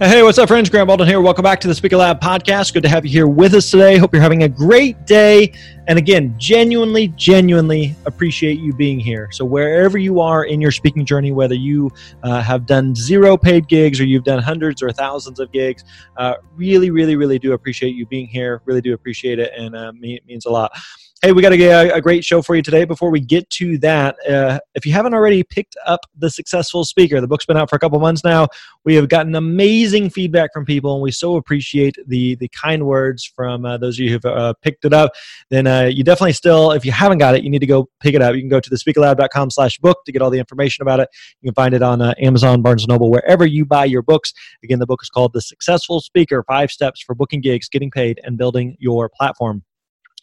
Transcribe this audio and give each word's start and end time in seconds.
Hey, 0.00 0.24
what's 0.24 0.38
up, 0.38 0.48
friends? 0.48 0.68
Grant 0.68 0.88
Baldwin 0.88 1.08
here. 1.08 1.20
Welcome 1.20 1.44
back 1.44 1.60
to 1.60 1.68
the 1.68 1.74
Speaker 1.74 1.96
Lab 1.96 2.20
podcast. 2.20 2.74
Good 2.74 2.82
to 2.82 2.88
have 2.88 3.06
you 3.06 3.12
here 3.12 3.28
with 3.28 3.54
us 3.54 3.70
today. 3.70 3.96
Hope 3.96 4.12
you're 4.12 4.20
having 4.20 4.42
a 4.42 4.48
great 4.48 5.06
day. 5.06 5.52
And 5.86 6.00
again, 6.00 6.34
genuinely, 6.36 7.08
genuinely 7.16 7.94
appreciate 8.04 8.58
you 8.58 8.74
being 8.74 8.98
here. 8.98 9.28
So, 9.30 9.44
wherever 9.44 9.96
you 9.96 10.18
are 10.18 10.46
in 10.46 10.60
your 10.60 10.72
speaking 10.72 11.06
journey, 11.06 11.30
whether 11.30 11.54
you 11.54 11.92
uh, 12.24 12.42
have 12.42 12.66
done 12.66 12.96
zero 12.96 13.36
paid 13.36 13.68
gigs 13.68 14.00
or 14.00 14.04
you've 14.04 14.24
done 14.24 14.42
hundreds 14.42 14.82
or 14.82 14.90
thousands 14.90 15.38
of 15.38 15.52
gigs, 15.52 15.84
uh, 16.16 16.34
really, 16.56 16.90
really, 16.90 17.14
really 17.14 17.38
do 17.38 17.52
appreciate 17.52 17.94
you 17.94 18.04
being 18.04 18.26
here. 18.26 18.62
Really 18.64 18.80
do 18.80 18.94
appreciate 18.94 19.38
it. 19.38 19.52
And 19.56 19.76
uh, 19.76 19.92
it 20.02 20.26
means 20.26 20.46
a 20.46 20.50
lot. 20.50 20.76
Hey, 21.24 21.32
we 21.32 21.40
got 21.40 21.54
a, 21.54 21.94
a, 21.94 22.02
great 22.02 22.22
show 22.22 22.42
for 22.42 22.54
you 22.54 22.60
today. 22.60 22.84
Before 22.84 23.08
we 23.08 23.18
get 23.18 23.48
to 23.48 23.78
that, 23.78 24.14
uh, 24.28 24.58
if 24.74 24.84
you 24.84 24.92
haven't 24.92 25.14
already 25.14 25.42
picked 25.42 25.74
up 25.86 26.00
The 26.18 26.28
Successful 26.28 26.84
Speaker, 26.84 27.18
the 27.18 27.26
book's 27.26 27.46
been 27.46 27.56
out 27.56 27.70
for 27.70 27.76
a 27.76 27.78
couple 27.78 27.98
months 27.98 28.22
now. 28.22 28.46
We 28.84 28.94
have 28.96 29.08
gotten 29.08 29.34
amazing 29.34 30.10
feedback 30.10 30.52
from 30.52 30.66
people, 30.66 30.92
and 30.92 31.02
we 31.02 31.10
so 31.10 31.36
appreciate 31.36 31.96
the 32.06 32.34
the 32.34 32.48
kind 32.48 32.84
words 32.84 33.24
from 33.24 33.64
uh, 33.64 33.78
those 33.78 33.96
of 33.96 34.00
you 34.00 34.10
who've 34.10 34.24
uh, 34.26 34.52
picked 34.60 34.84
it 34.84 34.92
up. 34.92 35.12
Then 35.48 35.66
uh, 35.66 35.84
you 35.84 36.04
definitely 36.04 36.34
still, 36.34 36.72
if 36.72 36.84
you 36.84 36.92
haven't 36.92 37.16
got 37.16 37.34
it, 37.34 37.42
you 37.42 37.48
need 37.48 37.60
to 37.60 37.66
go 37.66 37.88
pick 38.00 38.14
it 38.14 38.20
up. 38.20 38.34
You 38.34 38.42
can 38.42 38.50
go 38.50 38.60
to 38.60 38.68
thespeakerlab.com 38.68 39.50
slash 39.50 39.78
book 39.78 40.04
to 40.04 40.12
get 40.12 40.20
all 40.20 40.28
the 40.28 40.38
information 40.38 40.82
about 40.82 41.00
it. 41.00 41.08
You 41.40 41.48
can 41.48 41.54
find 41.54 41.72
it 41.72 41.80
on 41.80 42.02
uh, 42.02 42.12
Amazon, 42.18 42.60
Barnes 42.60 42.86
& 42.86 42.88
Noble, 42.88 43.10
wherever 43.10 43.46
you 43.46 43.64
buy 43.64 43.86
your 43.86 44.02
books. 44.02 44.34
Again, 44.62 44.78
the 44.78 44.86
book 44.86 45.00
is 45.02 45.08
called 45.08 45.32
The 45.32 45.40
Successful 45.40 46.02
Speaker, 46.02 46.44
Five 46.46 46.70
Steps 46.70 47.00
for 47.00 47.14
Booking 47.14 47.40
Gigs, 47.40 47.70
Getting 47.70 47.90
Paid, 47.90 48.20
and 48.24 48.36
Building 48.36 48.76
Your 48.78 49.08
Platform. 49.08 49.64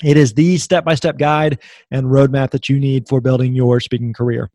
It 0.03 0.17
is 0.17 0.33
the 0.33 0.57
step 0.57 0.83
by 0.83 0.95
step 0.95 1.17
guide 1.17 1.59
and 1.91 2.07
roadmap 2.07 2.51
that 2.51 2.69
you 2.69 2.79
need 2.79 3.07
for 3.07 3.21
building 3.21 3.53
your 3.53 3.79
speaking 3.79 4.13
career. 4.13 4.49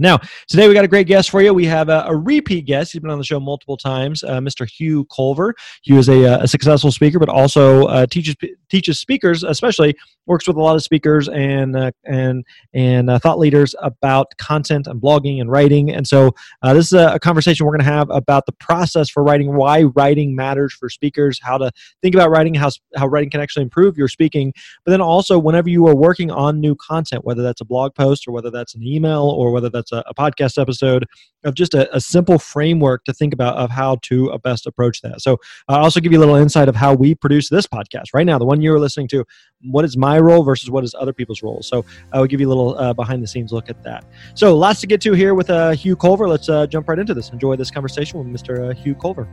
Now, 0.00 0.18
today 0.48 0.66
we 0.66 0.72
got 0.72 0.86
a 0.86 0.88
great 0.88 1.06
guest 1.06 1.28
for 1.28 1.42
you. 1.42 1.52
We 1.52 1.66
have 1.66 1.90
a, 1.90 2.04
a 2.08 2.16
repeat 2.16 2.64
guest. 2.64 2.92
He's 2.92 3.02
been 3.02 3.10
on 3.10 3.18
the 3.18 3.24
show 3.24 3.38
multiple 3.38 3.76
times, 3.76 4.24
uh, 4.24 4.38
Mr. 4.38 4.66
Hugh 4.66 5.04
Culver. 5.14 5.54
Hugh 5.82 5.98
is 5.98 6.08
a, 6.08 6.24
uh, 6.24 6.44
a 6.44 6.48
successful 6.48 6.90
speaker, 6.90 7.18
but 7.18 7.28
also 7.28 7.84
uh, 7.84 8.06
teaches 8.06 8.34
teaches 8.70 8.98
speakers, 8.98 9.42
especially 9.44 9.94
works 10.26 10.46
with 10.46 10.56
a 10.56 10.60
lot 10.60 10.76
of 10.76 10.82
speakers 10.82 11.28
and 11.28 11.76
uh, 11.76 11.90
and 12.06 12.46
and 12.72 13.10
uh, 13.10 13.18
thought 13.18 13.38
leaders 13.38 13.74
about 13.82 14.34
content 14.38 14.86
and 14.86 15.02
blogging 15.02 15.40
and 15.40 15.50
writing. 15.50 15.90
And 15.90 16.06
so, 16.06 16.34
uh, 16.62 16.72
this 16.72 16.86
is 16.86 16.92
a, 16.94 17.14
a 17.14 17.18
conversation 17.18 17.66
we're 17.66 17.72
going 17.72 17.84
to 17.84 17.92
have 17.92 18.08
about 18.08 18.46
the 18.46 18.52
process 18.52 19.10
for 19.10 19.22
writing, 19.22 19.54
why 19.54 19.82
writing 19.82 20.34
matters 20.34 20.72
for 20.72 20.88
speakers, 20.88 21.38
how 21.42 21.58
to 21.58 21.70
think 22.00 22.14
about 22.14 22.30
writing, 22.30 22.54
how 22.54 22.70
how 22.96 23.06
writing 23.06 23.28
can 23.28 23.42
actually 23.42 23.64
improve 23.64 23.98
your 23.98 24.08
speaking. 24.08 24.54
But 24.86 24.92
then 24.92 25.02
also, 25.02 25.38
whenever 25.38 25.68
you 25.68 25.86
are 25.88 25.94
working 25.94 26.30
on 26.30 26.58
new 26.58 26.74
content, 26.76 27.24
whether 27.24 27.42
that's 27.42 27.60
a 27.60 27.66
blog 27.66 27.94
post 27.94 28.26
or 28.26 28.32
whether 28.32 28.50
that's 28.50 28.74
an 28.74 28.82
email 28.82 29.24
or 29.24 29.52
whether 29.52 29.68
that's 29.68 29.89
a, 29.92 30.02
a 30.06 30.14
podcast 30.14 30.60
episode 30.60 31.06
of 31.44 31.54
just 31.54 31.74
a, 31.74 31.94
a, 31.94 32.00
simple 32.00 32.38
framework 32.38 33.04
to 33.04 33.12
think 33.12 33.32
about 33.32 33.56
of 33.56 33.70
how 33.70 33.96
to 34.02 34.30
uh, 34.30 34.38
best 34.38 34.66
approach 34.66 35.00
that. 35.00 35.20
So 35.22 35.38
I'll 35.68 35.84
also 35.84 36.00
give 36.00 36.12
you 36.12 36.18
a 36.18 36.20
little 36.20 36.34
insight 36.34 36.68
of 36.68 36.76
how 36.76 36.92
we 36.92 37.14
produce 37.14 37.48
this 37.48 37.66
podcast 37.66 38.06
right 38.12 38.26
now, 38.26 38.38
the 38.38 38.44
one 38.44 38.60
you're 38.60 38.78
listening 38.78 39.08
to. 39.08 39.24
What 39.62 39.84
is 39.84 39.96
my 39.96 40.18
role 40.18 40.42
versus 40.42 40.70
what 40.70 40.84
is 40.84 40.94
other 40.94 41.12
people's 41.12 41.42
roles? 41.42 41.66
So 41.66 41.84
I 42.12 42.18
will 42.20 42.26
give 42.26 42.40
you 42.40 42.48
a 42.48 42.50
little 42.50 42.78
uh, 42.78 42.92
behind 42.92 43.22
the 43.22 43.26
scenes 43.26 43.52
look 43.52 43.70
at 43.70 43.82
that. 43.84 44.04
So 44.34 44.56
lots 44.56 44.80
to 44.80 44.86
get 44.86 45.00
to 45.02 45.12
here 45.12 45.34
with 45.34 45.50
uh, 45.50 45.70
Hugh 45.70 45.96
Culver. 45.96 46.28
Let's 46.28 46.48
uh, 46.48 46.66
jump 46.66 46.88
right 46.88 46.98
into 46.98 47.14
this. 47.14 47.30
Enjoy 47.30 47.56
this 47.56 47.70
conversation 47.70 48.18
with 48.18 48.28
Mr. 48.28 48.70
Uh, 48.70 48.74
Hugh 48.74 48.94
Culver. 48.94 49.28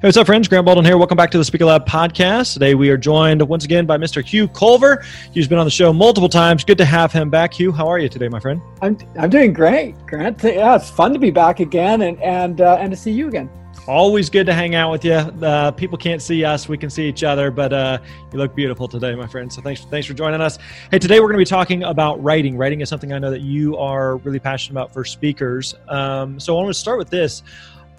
Hey, 0.00 0.08
what's 0.08 0.16
up, 0.16 0.24
friends? 0.24 0.48
Grant 0.48 0.64
Baldwin 0.64 0.86
here. 0.86 0.96
Welcome 0.96 1.18
back 1.18 1.30
to 1.32 1.36
the 1.36 1.44
Speaker 1.44 1.66
Lab 1.66 1.84
podcast. 1.84 2.54
Today 2.54 2.74
we 2.74 2.88
are 2.88 2.96
joined 2.96 3.46
once 3.46 3.66
again 3.66 3.84
by 3.84 3.98
Mr. 3.98 4.24
Hugh 4.24 4.48
Culver. 4.48 5.04
Hugh's 5.34 5.46
been 5.46 5.58
on 5.58 5.66
the 5.66 5.70
show 5.70 5.92
multiple 5.92 6.30
times. 6.30 6.64
Good 6.64 6.78
to 6.78 6.86
have 6.86 7.12
him 7.12 7.28
back. 7.28 7.52
Hugh, 7.52 7.70
how 7.70 7.86
are 7.86 7.98
you 7.98 8.08
today, 8.08 8.26
my 8.30 8.40
friend? 8.40 8.62
I'm 8.80 8.96
I'm 9.18 9.28
doing 9.28 9.52
great, 9.52 9.94
Grant. 10.06 10.42
Yeah, 10.42 10.76
it's 10.76 10.88
fun 10.88 11.12
to 11.12 11.18
be 11.18 11.30
back 11.30 11.60
again 11.60 12.00
and 12.00 12.18
and 12.22 12.62
uh, 12.62 12.78
and 12.80 12.90
to 12.90 12.96
see 12.96 13.10
you 13.10 13.28
again. 13.28 13.50
Always 13.86 14.30
good 14.30 14.46
to 14.46 14.54
hang 14.54 14.74
out 14.74 14.90
with 14.90 15.04
you. 15.04 15.12
Uh, 15.12 15.70
people 15.72 15.98
can't 15.98 16.22
see 16.22 16.46
us; 16.46 16.66
we 16.66 16.78
can 16.78 16.88
see 16.88 17.06
each 17.06 17.22
other. 17.22 17.50
But 17.50 17.74
uh, 17.74 17.98
you 18.32 18.38
look 18.38 18.56
beautiful 18.56 18.88
today, 18.88 19.14
my 19.14 19.26
friend. 19.26 19.52
So 19.52 19.60
thanks, 19.60 19.84
thanks 19.84 20.06
for 20.06 20.14
joining 20.14 20.40
us. 20.40 20.58
Hey, 20.90 20.98
today 20.98 21.20
we're 21.20 21.26
going 21.26 21.44
to 21.44 21.44
be 21.44 21.44
talking 21.44 21.82
about 21.82 22.22
writing. 22.22 22.56
Writing 22.56 22.80
is 22.80 22.88
something 22.88 23.12
I 23.12 23.18
know 23.18 23.30
that 23.30 23.42
you 23.42 23.76
are 23.76 24.16
really 24.16 24.40
passionate 24.40 24.80
about 24.80 24.94
for 24.94 25.04
speakers. 25.04 25.74
Um, 25.88 26.40
so 26.40 26.56
I 26.56 26.62
want 26.62 26.72
to 26.72 26.80
start 26.80 26.96
with 26.96 27.10
this. 27.10 27.42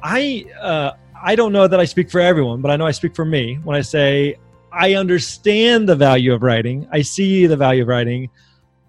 I 0.01 0.45
uh, 0.59 0.93
I 1.23 1.35
don't 1.35 1.53
know 1.53 1.67
that 1.67 1.79
I 1.79 1.85
speak 1.85 2.09
for 2.09 2.19
everyone, 2.19 2.61
but 2.61 2.71
I 2.71 2.75
know 2.75 2.85
I 2.85 2.91
speak 2.91 3.15
for 3.15 3.25
me 3.25 3.59
when 3.63 3.75
I 3.75 3.81
say 3.81 4.35
I 4.73 4.95
understand 4.95 5.87
the 5.87 5.95
value 5.95 6.33
of 6.33 6.41
writing. 6.41 6.87
I 6.91 7.01
see 7.01 7.45
the 7.45 7.57
value 7.57 7.83
of 7.83 7.87
writing. 7.87 8.29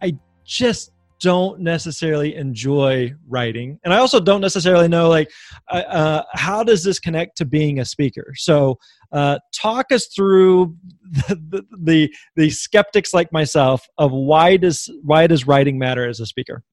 I 0.00 0.16
just 0.44 0.92
don't 1.20 1.60
necessarily 1.60 2.34
enjoy 2.34 3.12
writing, 3.28 3.78
and 3.84 3.92
I 3.92 3.98
also 3.98 4.18
don't 4.18 4.40
necessarily 4.40 4.88
know 4.88 5.08
like 5.08 5.30
uh, 5.70 5.76
uh 5.76 6.22
how 6.32 6.64
does 6.64 6.82
this 6.82 6.98
connect 6.98 7.36
to 7.38 7.44
being 7.44 7.78
a 7.78 7.84
speaker. 7.84 8.32
So, 8.36 8.78
uh, 9.12 9.38
talk 9.54 9.92
us 9.92 10.06
through 10.06 10.76
the, 11.28 11.64
the, 11.82 12.14
the 12.34 12.50
skeptics 12.50 13.12
like 13.12 13.32
myself 13.32 13.86
of 13.98 14.10
why 14.10 14.56
does 14.56 14.90
why 15.02 15.26
does 15.26 15.46
writing 15.46 15.78
matter 15.78 16.08
as 16.08 16.20
a 16.20 16.26
speaker. 16.26 16.64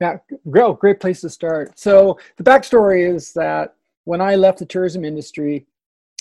Yeah, 0.00 0.18
great, 0.48 0.78
great 0.78 1.00
place 1.00 1.20
to 1.22 1.30
start. 1.30 1.76
So 1.76 2.18
the 2.36 2.44
backstory 2.44 3.12
is 3.12 3.32
that 3.32 3.74
when 4.08 4.22
I 4.22 4.36
left 4.36 4.60
the 4.60 4.64
tourism 4.64 5.04
industry 5.04 5.66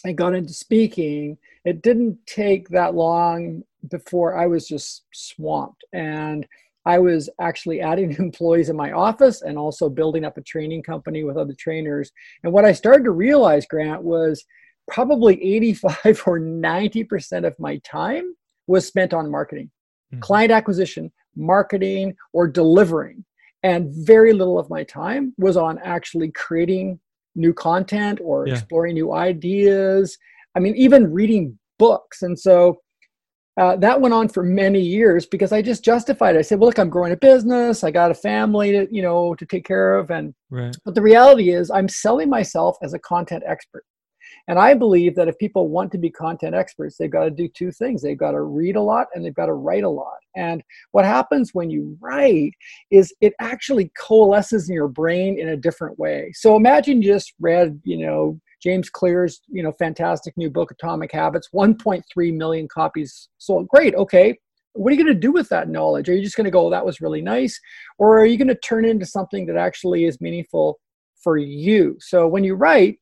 and 0.03 0.17
got 0.17 0.35
into 0.35 0.51
speaking, 0.51 1.37
it 1.63 1.81
didn't 1.81 2.17
take 2.25 2.67
that 2.67 2.95
long 2.95 3.63
before 3.89 4.37
I 4.37 4.45
was 4.45 4.67
just 4.67 5.05
swamped. 5.13 5.85
And 5.93 6.45
I 6.85 6.99
was 6.99 7.29
actually 7.39 7.79
adding 7.79 8.11
employees 8.19 8.67
in 8.67 8.75
my 8.75 8.91
office 8.91 9.41
and 9.41 9.57
also 9.57 9.87
building 9.87 10.25
up 10.25 10.37
a 10.37 10.41
training 10.41 10.83
company 10.83 11.23
with 11.23 11.37
other 11.37 11.53
trainers. 11.57 12.11
And 12.43 12.51
what 12.51 12.65
I 12.65 12.73
started 12.73 13.05
to 13.05 13.11
realize, 13.11 13.65
Grant, 13.65 14.03
was 14.03 14.43
probably 14.91 15.41
85 15.41 16.23
or 16.27 16.41
90% 16.41 17.47
of 17.47 17.57
my 17.57 17.77
time 17.85 18.35
was 18.67 18.85
spent 18.85 19.13
on 19.13 19.31
marketing, 19.31 19.71
mm-hmm. 20.13 20.19
client 20.19 20.51
acquisition, 20.51 21.09
marketing, 21.37 22.17
or 22.33 22.49
delivering. 22.49 23.23
And 23.63 23.93
very 24.05 24.33
little 24.33 24.59
of 24.59 24.69
my 24.69 24.83
time 24.83 25.33
was 25.37 25.55
on 25.55 25.79
actually 25.85 26.31
creating 26.31 26.99
new 27.37 27.53
content 27.53 28.19
or 28.23 28.47
yeah. 28.47 28.53
exploring 28.53 28.95
new 28.95 29.13
ideas. 29.13 30.17
I 30.55 30.59
mean, 30.59 30.75
even 30.75 31.13
reading 31.13 31.57
books. 31.77 32.23
And 32.23 32.37
so 32.37 32.81
uh, 33.57 33.75
that 33.77 33.99
went 33.99 34.13
on 34.13 34.29
for 34.29 34.43
many 34.43 34.79
years 34.79 35.25
because 35.25 35.51
I 35.51 35.61
just 35.63 35.83
justified 35.83 36.35
it. 36.35 36.39
I 36.39 36.41
said, 36.43 36.59
"Well, 36.59 36.67
look, 36.67 36.77
I'm 36.77 36.89
growing 36.89 37.11
a 37.11 37.17
business. 37.17 37.83
I 37.83 37.89
got 37.89 38.11
a 38.11 38.15
family 38.15 38.71
to, 38.71 38.87
you 38.91 39.01
know, 39.01 39.33
to 39.33 39.45
take 39.47 39.65
care 39.65 39.95
of." 39.95 40.11
And 40.11 40.35
right. 40.51 40.75
but 40.85 40.93
the 40.93 41.01
reality 41.01 41.49
is, 41.51 41.71
I'm 41.71 41.87
selling 41.89 42.29
myself 42.29 42.77
as 42.83 42.93
a 42.93 42.99
content 42.99 43.43
expert. 43.47 43.83
And 44.47 44.57
I 44.57 44.73
believe 44.73 45.15
that 45.15 45.27
if 45.27 45.37
people 45.37 45.67
want 45.67 45.91
to 45.91 45.97
be 45.97 46.09
content 46.09 46.55
experts, 46.55 46.95
they've 46.97 47.11
got 47.11 47.25
to 47.25 47.31
do 47.31 47.49
two 47.49 47.71
things. 47.71 48.01
They've 48.01 48.17
got 48.17 48.31
to 48.31 48.41
read 48.41 48.77
a 48.77 48.81
lot 48.81 49.07
and 49.13 49.23
they've 49.23 49.33
got 49.33 49.47
to 49.47 49.53
write 49.53 49.83
a 49.83 49.89
lot. 49.89 50.17
And 50.35 50.63
what 50.91 51.03
happens 51.03 51.53
when 51.53 51.69
you 51.69 51.97
write 51.99 52.53
is 52.89 53.13
it 53.19 53.33
actually 53.39 53.91
coalesces 53.99 54.69
in 54.69 54.75
your 54.75 54.87
brain 54.87 55.37
in 55.37 55.49
a 55.49 55.57
different 55.57 55.99
way. 55.99 56.31
So 56.33 56.55
imagine 56.55 57.01
you 57.01 57.11
just 57.11 57.33
read, 57.39 57.79
you 57.83 57.97
know, 57.97 58.39
James 58.61 58.89
Clear's, 58.89 59.41
you 59.47 59.61
know, 59.63 59.73
fantastic 59.73 60.35
new 60.37 60.49
book, 60.49 60.71
Atomic 60.71 61.11
Habits, 61.11 61.49
1.3 61.53 62.33
million 62.35 62.67
copies 62.67 63.29
sold. 63.37 63.67
Great. 63.67 63.95
Okay. 63.95 64.37
What 64.73 64.91
are 64.91 64.95
you 64.95 65.03
going 65.03 65.13
to 65.13 65.19
do 65.19 65.31
with 65.31 65.49
that 65.49 65.69
knowledge? 65.69 66.07
Are 66.07 66.15
you 66.15 66.23
just 66.23 66.37
going 66.37 66.45
to 66.45 66.51
go, 66.51 66.67
oh, 66.67 66.69
that 66.69 66.85
was 66.85 67.01
really 67.01 67.21
nice? 67.21 67.59
Or 67.97 68.19
are 68.19 68.25
you 68.25 68.37
going 68.37 68.47
to 68.47 68.55
turn 68.55 68.85
it 68.85 68.89
into 68.89 69.05
something 69.05 69.45
that 69.47 69.57
actually 69.57 70.05
is 70.05 70.21
meaningful 70.21 70.79
for 71.15 71.37
you? 71.37 71.97
So 71.99 72.27
when 72.27 72.43
you 72.43 72.55
write, 72.55 72.99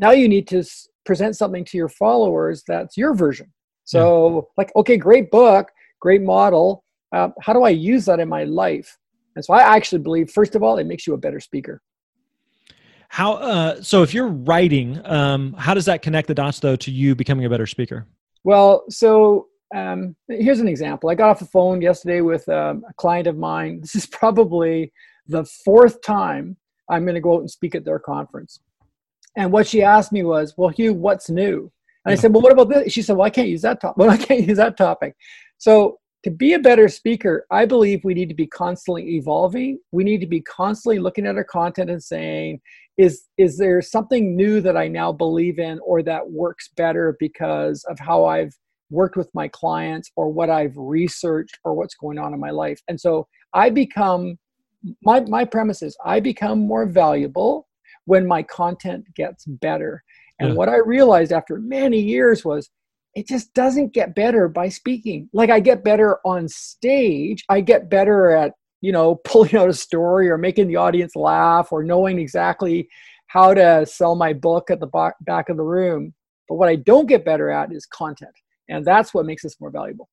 now 0.00 0.10
you 0.10 0.28
need 0.28 0.48
to 0.48 0.64
present 1.04 1.36
something 1.36 1.64
to 1.66 1.76
your 1.76 1.88
followers 1.88 2.62
that's 2.66 2.96
your 2.96 3.14
version. 3.14 3.52
So, 3.84 4.34
yeah. 4.34 4.40
like, 4.56 4.72
okay, 4.76 4.96
great 4.96 5.30
book, 5.30 5.68
great 6.00 6.22
model. 6.22 6.84
Uh, 7.12 7.28
how 7.40 7.52
do 7.52 7.62
I 7.62 7.70
use 7.70 8.04
that 8.06 8.20
in 8.20 8.28
my 8.28 8.44
life? 8.44 8.96
And 9.36 9.44
so, 9.44 9.52
I 9.54 9.76
actually 9.76 10.02
believe, 10.02 10.30
first 10.30 10.54
of 10.54 10.62
all, 10.62 10.78
it 10.78 10.84
makes 10.84 11.06
you 11.06 11.14
a 11.14 11.18
better 11.18 11.40
speaker. 11.40 11.82
How 13.08 13.34
uh, 13.34 13.82
so? 13.82 14.02
If 14.02 14.14
you're 14.14 14.28
writing, 14.28 15.04
um, 15.04 15.52
how 15.54 15.74
does 15.74 15.86
that 15.86 16.00
connect 16.00 16.28
the 16.28 16.34
dots 16.34 16.60
though 16.60 16.76
to 16.76 16.92
you 16.92 17.16
becoming 17.16 17.44
a 17.44 17.50
better 17.50 17.66
speaker? 17.66 18.06
Well, 18.44 18.84
so 18.88 19.48
um, 19.74 20.14
here's 20.28 20.60
an 20.60 20.68
example. 20.68 21.10
I 21.10 21.16
got 21.16 21.28
off 21.28 21.40
the 21.40 21.46
phone 21.46 21.82
yesterday 21.82 22.20
with 22.20 22.48
um, 22.48 22.84
a 22.88 22.94
client 22.94 23.26
of 23.26 23.36
mine. 23.36 23.80
This 23.82 23.96
is 23.96 24.06
probably 24.06 24.92
the 25.26 25.44
fourth 25.44 26.00
time 26.02 26.56
I'm 26.88 27.02
going 27.02 27.16
to 27.16 27.20
go 27.20 27.34
out 27.34 27.40
and 27.40 27.50
speak 27.50 27.74
at 27.74 27.84
their 27.84 27.98
conference. 27.98 28.60
And 29.36 29.52
what 29.52 29.66
she 29.66 29.82
asked 29.82 30.12
me 30.12 30.22
was, 30.22 30.54
"Well, 30.56 30.70
Hugh, 30.70 30.94
what's 30.94 31.30
new?" 31.30 31.70
And 32.04 32.12
I 32.12 32.16
said, 32.16 32.32
"Well, 32.32 32.42
what 32.42 32.52
about 32.52 32.68
this?" 32.68 32.92
She 32.92 33.02
said, 33.02 33.16
"Well, 33.16 33.26
I 33.26 33.30
can't 33.30 33.48
use 33.48 33.62
that 33.62 33.80
topic. 33.80 33.96
Well, 33.98 34.10
I 34.10 34.16
can't 34.16 34.46
use 34.46 34.58
that 34.58 34.76
topic." 34.76 35.16
So 35.58 35.98
to 36.22 36.30
be 36.30 36.52
a 36.52 36.58
better 36.58 36.88
speaker, 36.88 37.46
I 37.50 37.64
believe 37.64 38.04
we 38.04 38.14
need 38.14 38.28
to 38.28 38.34
be 38.34 38.46
constantly 38.46 39.16
evolving. 39.16 39.78
We 39.92 40.04
need 40.04 40.20
to 40.20 40.26
be 40.26 40.42
constantly 40.42 40.98
looking 40.98 41.26
at 41.26 41.36
our 41.36 41.44
content 41.44 41.90
and 41.90 42.02
saying, 42.02 42.60
is 42.98 43.24
is 43.38 43.56
there 43.56 43.80
something 43.80 44.36
new 44.36 44.60
that 44.60 44.76
I 44.76 44.86
now 44.88 45.12
believe 45.12 45.58
in 45.58 45.80
or 45.86 46.02
that 46.02 46.30
works 46.30 46.68
better 46.76 47.16
because 47.18 47.84
of 47.84 47.98
how 47.98 48.26
I've 48.26 48.54
worked 48.90 49.16
with 49.16 49.30
my 49.32 49.48
clients 49.48 50.10
or 50.16 50.30
what 50.30 50.50
I've 50.50 50.76
researched 50.76 51.58
or 51.64 51.74
what's 51.74 51.94
going 51.94 52.18
on 52.18 52.34
in 52.34 52.40
my 52.40 52.50
life. 52.50 52.80
And 52.88 53.00
so 53.00 53.26
I 53.54 53.70
become 53.70 54.38
my 55.02 55.20
my 55.20 55.44
premise 55.46 55.82
is 55.82 55.96
I 56.04 56.20
become 56.20 56.58
more 56.58 56.86
valuable 56.86 57.68
when 58.10 58.26
my 58.26 58.42
content 58.42 59.04
gets 59.14 59.44
better. 59.44 60.02
And 60.40 60.48
yeah. 60.48 60.54
what 60.56 60.68
I 60.68 60.78
realized 60.78 61.30
after 61.30 61.60
many 61.60 62.00
years 62.00 62.44
was 62.44 62.68
it 63.14 63.28
just 63.28 63.54
doesn't 63.54 63.94
get 63.94 64.16
better 64.16 64.48
by 64.48 64.68
speaking. 64.68 65.28
Like 65.32 65.48
I 65.48 65.60
get 65.60 65.84
better 65.84 66.18
on 66.24 66.48
stage, 66.48 67.44
I 67.48 67.60
get 67.60 67.88
better 67.88 68.32
at, 68.32 68.54
you 68.80 68.90
know, 68.90 69.14
pulling 69.24 69.54
out 69.54 69.68
a 69.68 69.72
story 69.72 70.28
or 70.28 70.38
making 70.38 70.66
the 70.66 70.74
audience 70.74 71.14
laugh 71.14 71.68
or 71.70 71.84
knowing 71.84 72.18
exactly 72.18 72.88
how 73.28 73.54
to 73.54 73.86
sell 73.86 74.16
my 74.16 74.32
book 74.32 74.72
at 74.72 74.80
the 74.80 75.12
back 75.20 75.48
of 75.48 75.56
the 75.56 75.62
room. 75.62 76.12
But 76.48 76.56
what 76.56 76.68
I 76.68 76.74
don't 76.74 77.06
get 77.06 77.24
better 77.24 77.48
at 77.48 77.72
is 77.72 77.86
content. 77.86 78.34
And 78.68 78.84
that's 78.84 79.14
what 79.14 79.24
makes 79.24 79.44
us 79.44 79.54
more 79.60 79.70
valuable. 79.70 80.08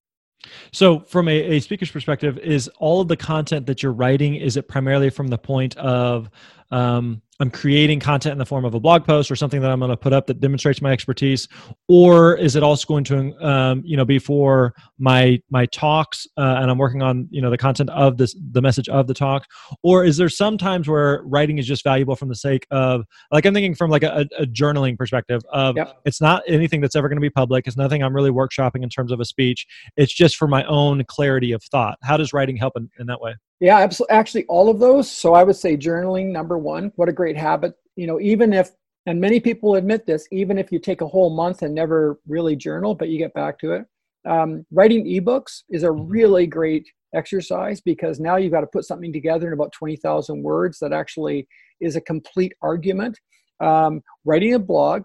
So, 0.72 1.00
from 1.00 1.28
a, 1.28 1.32
a, 1.32 1.60
speaker's 1.60 1.90
perspective, 1.90 2.38
is 2.38 2.68
all 2.78 3.02
of 3.02 3.08
the 3.08 3.18
content 3.18 3.66
that 3.66 3.82
you're 3.82 3.92
writing 3.92 4.36
is 4.36 4.56
it 4.56 4.68
primarily 4.68 5.10
from 5.10 5.30
the 5.30 5.38
point 5.38 5.76
of 5.78 6.30
um, 6.70 7.24
I'm 7.40 7.52
creating 7.52 8.00
content 8.00 8.32
in 8.32 8.40
the 8.40 8.46
form 8.46 8.66
of 8.66 8.74
a 8.74 8.80
blog 8.80 9.06
post 9.06 9.30
or 9.30 9.36
something 9.36 9.62
that 9.62 9.70
I'm 9.70 9.80
going 9.80 9.92
to 9.92 9.98
put 9.98 10.12
up 10.12 10.26
that 10.28 10.40
demonstrates 10.40 10.82
my 10.82 10.92
expertise, 10.92 11.48
or 11.88 12.36
is 12.36 12.56
it 12.56 12.64
also 12.64 12.88
going 12.88 13.04
to, 13.06 13.46
um, 13.46 13.84
you 13.86 13.96
know, 13.96 14.06
be 14.06 14.18
for 14.18 14.74
my 14.98 15.40
my 15.52 15.68
talks 15.68 16.26
uh, 16.38 16.58
and 16.60 16.72
I'm 16.72 16.78
working 16.78 17.02
on 17.02 17.28
you 17.30 17.42
know 17.42 17.50
the 17.50 17.58
content 17.58 17.90
of 17.92 18.18
this 18.18 18.36
the 18.52 18.62
message 18.62 18.90
of 18.90 19.08
the 19.08 19.14
talk, 19.14 19.46
or 19.84 20.04
is 20.04 20.18
there 20.18 20.30
sometimes 20.30 20.88
where 20.88 21.22
writing 21.26 21.60
is 21.60 21.68
just 21.68 21.84
valuable 21.84 22.16
from 22.16 22.30
the 22.30 22.36
sake 22.36 22.66
of 22.72 23.06
like 23.32 23.46
I'm 23.46 23.54
thinking 23.54 23.76
from 23.76 23.92
like 23.92 24.04
a, 24.04 24.28
a 24.38 24.46
journaling 24.46 24.98
perspective 24.98 25.42
of 25.52 25.76
yep. 25.78 26.00
it's 26.06 26.22
not 26.22 26.42
anything 26.48 26.82
that's 26.82 26.96
ever 26.96 27.08
going 27.08 27.18
to 27.18 27.22
be 27.22 27.30
public, 27.30 27.68
it's 27.68 27.78
nothing 27.78 28.02
I'm 28.02 28.16
really 28.16 28.32
workshopping 28.32 28.82
in 28.84 28.90
terms 28.90 29.12
of 29.12 29.20
a 29.20 29.26
speech, 29.26 29.68
it's 29.96 30.14
just 30.14 30.38
for 30.38 30.48
my 30.48 30.64
own 30.66 31.04
clarity 31.06 31.52
of 31.52 31.64
thought. 31.64 32.00
How 32.02 32.18
does 32.18 32.34
writing 32.34 32.58
help 32.58 32.74
in, 32.78 32.90
in 33.00 33.06
that 33.08 33.22
way? 33.22 33.36
Yeah, 33.60 33.80
absolutely. 33.80 34.16
Actually, 34.16 34.46
all 34.46 34.70
of 34.70 34.80
those. 34.80 35.10
So 35.10 35.34
I 35.34 35.44
would 35.44 35.56
say 35.56 35.76
journaling, 35.76 36.28
number 36.28 36.58
one. 36.60 36.92
What 36.96 37.10
a 37.10 37.14
great 37.14 37.27
habit. 37.36 37.74
You 37.96 38.08
know, 38.08 38.20
even 38.20 38.54
if, 38.54 38.72
and 39.06 39.20
many 39.20 39.40
people 39.40 39.76
admit 39.76 40.06
this, 40.06 40.28
even 40.32 40.58
if 40.58 40.72
you 40.72 40.80
take 40.80 41.02
a 41.02 41.08
whole 41.08 41.36
month 41.36 41.62
and 41.62 41.74
never 41.74 42.20
really 42.28 42.56
journal, 42.56 42.94
but 42.96 43.10
you 43.10 43.18
get 43.18 43.34
back 43.34 43.58
to 43.60 43.72
it. 43.72 43.86
Um, 44.28 44.66
writing 44.72 45.06
ebooks 45.06 45.64
is 45.70 45.84
a 45.84 45.88
mm-hmm. 45.88 46.08
really 46.08 46.48
great 46.48 46.88
exercise 47.16 47.80
because 47.82 48.20
now 48.20 48.36
you've 48.36 48.52
got 48.52 48.62
to 48.62 48.68
put 48.68 48.86
something 48.86 49.14
together 49.14 49.48
in 49.48 49.54
about 49.54 49.72
20,000 49.72 50.44
words 50.44 50.80
that 50.80 50.94
actually 50.94 51.48
is 51.80 51.96
a 51.96 52.02
complete 52.02 52.54
argument. 52.62 53.18
Um, 53.60 54.02
writing 54.26 54.54
a 54.54 54.60
blog, 54.60 55.04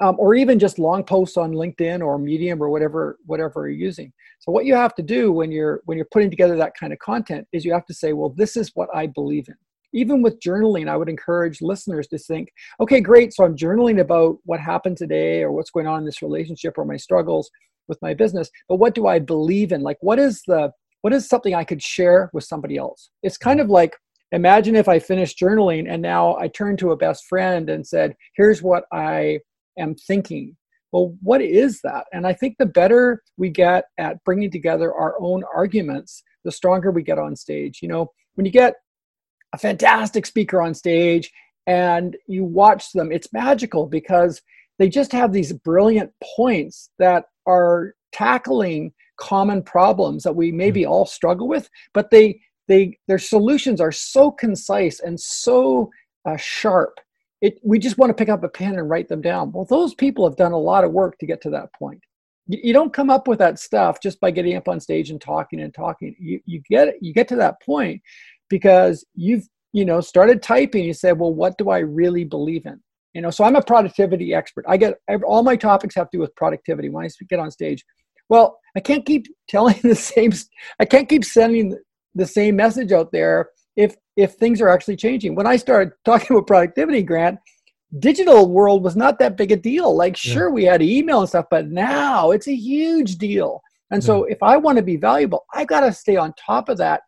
um, 0.00 0.16
or 0.18 0.34
even 0.34 0.58
just 0.58 0.78
long 0.78 1.04
posts 1.04 1.36
on 1.36 1.52
LinkedIn 1.52 2.04
or 2.04 2.18
Medium 2.18 2.62
or 2.62 2.68
whatever 2.68 3.18
whatever 3.26 3.68
you're 3.68 3.78
using. 3.78 4.12
So 4.40 4.52
what 4.52 4.66
you 4.66 4.74
have 4.74 4.94
to 4.96 5.02
do 5.02 5.32
when 5.32 5.50
you're 5.50 5.80
when 5.84 5.96
you're 5.96 6.08
putting 6.10 6.30
together 6.30 6.56
that 6.56 6.72
kind 6.78 6.92
of 6.92 6.98
content 6.98 7.46
is 7.52 7.64
you 7.64 7.72
have 7.72 7.86
to 7.86 7.94
say, 7.94 8.12
well, 8.12 8.34
this 8.36 8.56
is 8.56 8.70
what 8.74 8.88
I 8.94 9.06
believe 9.06 9.48
in. 9.48 9.56
Even 9.96 10.22
with 10.22 10.40
journaling, 10.40 10.88
I 10.88 10.96
would 10.96 11.08
encourage 11.08 11.62
listeners 11.62 12.06
to 12.08 12.18
think, 12.18 12.52
okay, 12.80 13.00
great. 13.00 13.34
So 13.34 13.44
I'm 13.44 13.56
journaling 13.56 14.00
about 14.00 14.38
what 14.44 14.60
happened 14.60 14.96
today 14.96 15.42
or 15.42 15.50
what's 15.50 15.70
going 15.70 15.86
on 15.86 16.00
in 16.00 16.04
this 16.04 16.22
relationship 16.22 16.74
or 16.76 16.84
my 16.84 16.96
struggles 16.96 17.50
with 17.88 18.00
my 18.02 18.14
business. 18.14 18.50
But 18.68 18.76
what 18.76 18.94
do 18.94 19.06
I 19.06 19.18
believe 19.18 19.72
in? 19.72 19.80
Like, 19.80 19.98
what 20.00 20.18
is 20.18 20.42
the 20.46 20.70
what 21.02 21.12
is 21.12 21.28
something 21.28 21.54
I 21.54 21.64
could 21.64 21.82
share 21.82 22.30
with 22.32 22.44
somebody 22.44 22.76
else? 22.76 23.10
It's 23.22 23.38
kind 23.38 23.60
of 23.60 23.68
like 23.68 23.94
imagine 24.32 24.74
if 24.76 24.88
I 24.88 24.98
finished 24.98 25.38
journaling 25.38 25.88
and 25.88 26.02
now 26.02 26.36
I 26.36 26.48
turned 26.48 26.78
to 26.80 26.90
a 26.90 26.96
best 26.96 27.26
friend 27.26 27.70
and 27.70 27.86
said, 27.86 28.16
here's 28.34 28.62
what 28.62 28.84
I 28.92 29.40
am 29.78 29.94
thinking. 29.94 30.56
Well, 30.92 31.16
what 31.22 31.42
is 31.42 31.80
that? 31.84 32.06
And 32.12 32.26
I 32.26 32.32
think 32.32 32.56
the 32.58 32.66
better 32.66 33.22
we 33.36 33.50
get 33.50 33.84
at 33.98 34.22
bringing 34.24 34.50
together 34.50 34.92
our 34.94 35.14
own 35.20 35.42
arguments, 35.54 36.22
the 36.44 36.52
stronger 36.52 36.90
we 36.90 37.02
get 37.02 37.18
on 37.18 37.36
stage. 37.36 37.80
You 37.82 37.88
know, 37.88 38.10
when 38.34 38.46
you 38.46 38.52
get 38.52 38.74
a 39.56 39.58
fantastic 39.58 40.26
speaker 40.26 40.60
on 40.60 40.74
stage 40.74 41.32
and 41.66 42.16
you 42.26 42.44
watch 42.44 42.92
them, 42.92 43.10
it's 43.10 43.32
magical 43.32 43.86
because 43.86 44.40
they 44.78 44.88
just 44.88 45.12
have 45.12 45.32
these 45.32 45.52
brilliant 45.52 46.12
points 46.36 46.90
that 46.98 47.24
are 47.46 47.94
tackling 48.12 48.92
common 49.18 49.62
problems 49.62 50.22
that 50.22 50.36
we 50.36 50.52
maybe 50.52 50.82
mm. 50.82 50.88
all 50.88 51.06
struggle 51.06 51.48
with, 51.48 51.68
but 51.92 52.10
they 52.10 52.40
they 52.68 52.98
their 53.08 53.18
solutions 53.18 53.80
are 53.80 53.92
so 53.92 54.30
concise 54.30 55.00
and 55.00 55.18
so 55.18 55.90
uh, 56.24 56.36
sharp 56.36 56.98
it, 57.40 57.60
we 57.62 57.78
just 57.78 57.98
want 57.98 58.10
to 58.10 58.14
pick 58.14 58.28
up 58.28 58.42
a 58.42 58.48
pen 58.48 58.78
and 58.78 58.88
write 58.88 59.08
them 59.08 59.20
down. 59.20 59.52
Well, 59.52 59.66
those 59.66 59.94
people 59.94 60.26
have 60.26 60.36
done 60.36 60.52
a 60.52 60.58
lot 60.58 60.84
of 60.84 60.92
work 60.92 61.18
to 61.18 61.26
get 61.26 61.40
to 61.42 61.50
that 61.50 61.72
point. 61.74 62.00
You, 62.46 62.58
you 62.64 62.72
don't 62.72 62.92
come 62.92 63.10
up 63.10 63.28
with 63.28 63.38
that 63.40 63.58
stuff 63.58 64.00
just 64.02 64.20
by 64.20 64.30
getting 64.30 64.56
up 64.56 64.68
on 64.68 64.80
stage 64.80 65.10
and 65.10 65.20
talking 65.20 65.60
and 65.60 65.74
talking. 65.74 66.16
You, 66.18 66.40
you 66.46 66.62
get 66.68 66.94
you 67.02 67.12
get 67.12 67.28
to 67.28 67.36
that 67.36 67.60
point 67.62 68.00
because 68.48 69.04
you've 69.14 69.46
you 69.72 69.84
know 69.84 70.00
started 70.00 70.42
typing. 70.42 70.84
You 70.84 70.94
said, 70.94 71.18
well, 71.18 71.34
what 71.34 71.58
do 71.58 71.70
I 71.70 71.78
really 71.78 72.24
believe 72.24 72.66
in? 72.66 72.80
You 73.14 73.22
know, 73.22 73.30
so 73.30 73.44
I'm 73.44 73.56
a 73.56 73.62
productivity 73.62 74.34
expert. 74.34 74.64
I 74.68 74.76
get 74.76 74.98
all 75.24 75.42
my 75.42 75.56
topics 75.56 75.94
have 75.94 76.10
to 76.10 76.18
do 76.18 76.20
with 76.20 76.34
productivity 76.36 76.88
when 76.88 77.04
I 77.04 77.08
get 77.28 77.38
on 77.38 77.50
stage. 77.50 77.84
Well, 78.28 78.58
I 78.76 78.80
can't 78.80 79.06
keep 79.06 79.26
telling 79.48 79.78
the 79.82 79.94
same. 79.94 80.32
I 80.80 80.84
can't 80.84 81.08
keep 81.08 81.24
sending 81.24 81.78
the 82.14 82.26
same 82.26 82.56
message 82.56 82.92
out 82.92 83.12
there 83.12 83.50
if 83.76 83.96
if 84.16 84.34
things 84.34 84.60
are 84.60 84.68
actually 84.68 84.96
changing. 84.96 85.34
When 85.34 85.46
I 85.46 85.56
started 85.56 85.92
talking 86.04 86.36
about 86.36 86.46
productivity, 86.46 87.02
Grant, 87.02 87.38
digital 87.98 88.50
world 88.50 88.82
was 88.82 88.96
not 88.96 89.18
that 89.18 89.36
big 89.36 89.52
a 89.52 89.56
deal. 89.56 89.94
Like, 89.94 90.16
sure, 90.16 90.48
yeah. 90.48 90.54
we 90.54 90.64
had 90.64 90.82
email 90.82 91.20
and 91.20 91.28
stuff, 91.28 91.46
but 91.50 91.68
now 91.68 92.30
it's 92.30 92.48
a 92.48 92.54
huge 92.54 93.16
deal. 93.16 93.60
And 93.90 94.02
yeah. 94.02 94.06
so, 94.06 94.24
if 94.24 94.42
I 94.42 94.56
want 94.56 94.76
to 94.76 94.82
be 94.82 94.96
valuable, 94.96 95.44
I 95.54 95.64
got 95.64 95.80
to 95.80 95.92
stay 95.92 96.16
on 96.16 96.34
top 96.34 96.68
of 96.68 96.78
that, 96.78 97.02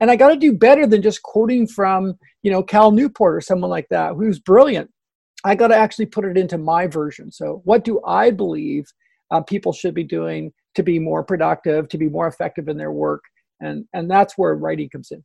and 0.00 0.10
I 0.10 0.16
got 0.16 0.28
to 0.28 0.36
do 0.36 0.52
better 0.52 0.86
than 0.86 1.02
just 1.02 1.22
quoting 1.22 1.66
from 1.66 2.14
you 2.42 2.50
know 2.50 2.62
Cal 2.62 2.90
Newport 2.90 3.36
or 3.36 3.40
someone 3.40 3.70
like 3.70 3.88
that 3.90 4.14
who's 4.14 4.38
brilliant. 4.38 4.90
I 5.44 5.54
got 5.54 5.68
to 5.68 5.76
actually 5.76 6.06
put 6.06 6.24
it 6.24 6.36
into 6.36 6.58
my 6.58 6.86
version. 6.86 7.30
So, 7.30 7.62
what 7.64 7.84
do 7.84 8.00
I 8.06 8.30
believe 8.30 8.84
uh, 9.30 9.40
people 9.42 9.72
should 9.72 9.94
be 9.94 10.04
doing 10.04 10.52
to 10.74 10.82
be 10.82 10.98
more 10.98 11.24
productive, 11.24 11.88
to 11.88 11.98
be 11.98 12.08
more 12.08 12.26
effective 12.26 12.68
in 12.68 12.76
their 12.76 12.92
work, 12.92 13.22
and 13.60 13.84
and 13.92 14.10
that's 14.10 14.36
where 14.36 14.54
writing 14.54 14.88
comes 14.88 15.10
in. 15.10 15.24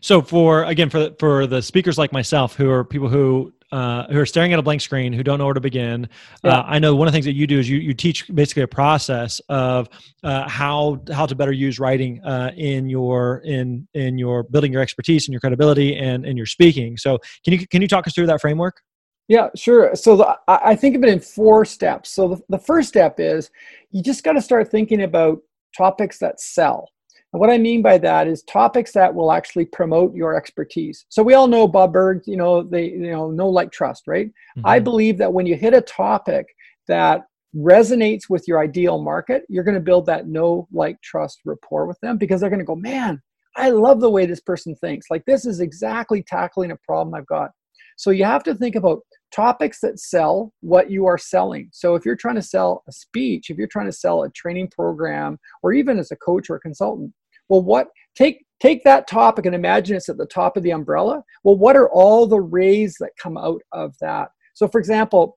So 0.00 0.22
for 0.22 0.64
again 0.64 0.90
for 0.90 1.10
for 1.18 1.46
the 1.46 1.62
speakers 1.62 1.98
like 1.98 2.12
myself 2.12 2.54
who 2.54 2.70
are 2.70 2.84
people 2.84 3.08
who 3.08 3.52
uh, 3.72 4.06
who 4.08 4.20
are 4.20 4.26
staring 4.26 4.52
at 4.52 4.58
a 4.58 4.62
blank 4.62 4.82
screen 4.82 5.14
who 5.14 5.22
don't 5.22 5.38
know 5.38 5.46
where 5.46 5.54
to 5.54 5.60
begin, 5.60 6.06
yeah. 6.44 6.58
uh, 6.58 6.64
I 6.66 6.78
know 6.78 6.94
one 6.94 7.08
of 7.08 7.12
the 7.12 7.16
things 7.16 7.24
that 7.24 7.34
you 7.34 7.46
do 7.46 7.58
is 7.58 7.68
you 7.68 7.78
you 7.78 7.94
teach 7.94 8.32
basically 8.34 8.62
a 8.62 8.68
process 8.68 9.40
of 9.48 9.88
uh, 10.22 10.48
how 10.48 11.00
how 11.10 11.26
to 11.26 11.34
better 11.34 11.52
use 11.52 11.80
writing 11.80 12.22
uh, 12.24 12.52
in 12.56 12.88
your 12.88 13.38
in 13.38 13.88
in 13.94 14.18
your 14.18 14.42
building 14.42 14.72
your 14.72 14.82
expertise 14.82 15.26
and 15.26 15.32
your 15.32 15.40
credibility 15.40 15.96
and 15.96 16.26
in 16.26 16.36
your 16.36 16.46
speaking. 16.46 16.96
So 16.96 17.18
can 17.44 17.54
you 17.54 17.66
can 17.66 17.80
you 17.80 17.88
talk 17.88 18.06
us 18.06 18.14
through 18.14 18.26
that 18.26 18.40
framework? 18.40 18.82
Yeah, 19.28 19.48
sure. 19.54 19.94
So 19.94 20.16
the, 20.16 20.36
I 20.48 20.74
think 20.74 20.96
of 20.96 21.04
it 21.04 21.08
in 21.08 21.20
four 21.20 21.64
steps. 21.64 22.10
So 22.10 22.28
the, 22.28 22.42
the 22.50 22.58
first 22.58 22.88
step 22.88 23.18
is 23.18 23.50
you 23.90 24.02
just 24.02 24.24
got 24.24 24.32
to 24.32 24.42
start 24.42 24.70
thinking 24.70 25.02
about 25.04 25.38
topics 25.74 26.18
that 26.18 26.40
sell. 26.40 26.88
And 27.32 27.40
what 27.40 27.50
I 27.50 27.58
mean 27.58 27.80
by 27.80 27.98
that 27.98 28.26
is 28.26 28.42
topics 28.42 28.92
that 28.92 29.14
will 29.14 29.32
actually 29.32 29.64
promote 29.64 30.14
your 30.14 30.36
expertise. 30.36 31.06
So 31.08 31.22
we 31.22 31.34
all 31.34 31.46
know 31.46 31.66
Bob 31.66 31.92
Burg, 31.92 32.22
you 32.26 32.36
know, 32.36 32.62
they, 32.62 32.90
you 32.90 33.10
know, 33.10 33.30
no 33.30 33.48
like 33.48 33.72
trust, 33.72 34.06
right? 34.06 34.26
Mm-hmm. 34.26 34.66
I 34.66 34.78
believe 34.78 35.18
that 35.18 35.32
when 35.32 35.46
you 35.46 35.56
hit 35.56 35.72
a 35.72 35.80
topic 35.80 36.46
that 36.88 37.22
resonates 37.56 38.22
with 38.28 38.46
your 38.46 38.60
ideal 38.60 39.00
market, 39.00 39.44
you're 39.48 39.64
going 39.64 39.74
to 39.74 39.80
build 39.80 40.06
that 40.06 40.28
no 40.28 40.68
like 40.72 41.00
trust 41.02 41.40
rapport 41.44 41.86
with 41.86 41.98
them 42.00 42.18
because 42.18 42.40
they're 42.40 42.50
going 42.50 42.58
to 42.58 42.66
go, 42.66 42.76
man, 42.76 43.20
I 43.56 43.70
love 43.70 44.00
the 44.00 44.10
way 44.10 44.26
this 44.26 44.40
person 44.40 44.74
thinks. 44.76 45.06
Like 45.10 45.24
this 45.26 45.46
is 45.46 45.60
exactly 45.60 46.22
tackling 46.22 46.70
a 46.70 46.76
problem 46.76 47.14
I've 47.14 47.26
got. 47.26 47.50
So 47.96 48.10
you 48.10 48.24
have 48.24 48.42
to 48.44 48.54
think 48.54 48.74
about 48.74 49.00
topics 49.34 49.80
that 49.80 49.98
sell 49.98 50.52
what 50.60 50.90
you 50.90 51.06
are 51.06 51.18
selling. 51.18 51.68
So 51.72 51.94
if 51.94 52.04
you're 52.04 52.16
trying 52.16 52.36
to 52.36 52.42
sell 52.42 52.82
a 52.88 52.92
speech, 52.92 53.50
if 53.50 53.56
you're 53.56 53.68
trying 53.68 53.86
to 53.86 53.92
sell 53.92 54.22
a 54.22 54.30
training 54.30 54.68
program, 54.68 55.38
or 55.62 55.72
even 55.72 55.98
as 55.98 56.10
a 56.10 56.16
coach 56.16 56.50
or 56.50 56.56
a 56.56 56.60
consultant, 56.60 57.12
well, 57.48 57.62
what 57.62 57.88
take 58.14 58.44
take 58.60 58.84
that 58.84 59.08
topic 59.08 59.44
and 59.44 59.54
imagine 59.54 59.96
it's 59.96 60.08
at 60.08 60.16
the 60.16 60.26
top 60.26 60.56
of 60.56 60.62
the 60.62 60.70
umbrella. 60.70 61.22
Well, 61.42 61.56
what 61.56 61.76
are 61.76 61.90
all 61.90 62.26
the 62.26 62.40
rays 62.40 62.96
that 63.00 63.10
come 63.20 63.36
out 63.36 63.60
of 63.72 63.94
that? 64.00 64.30
So, 64.54 64.68
for 64.68 64.78
example, 64.78 65.36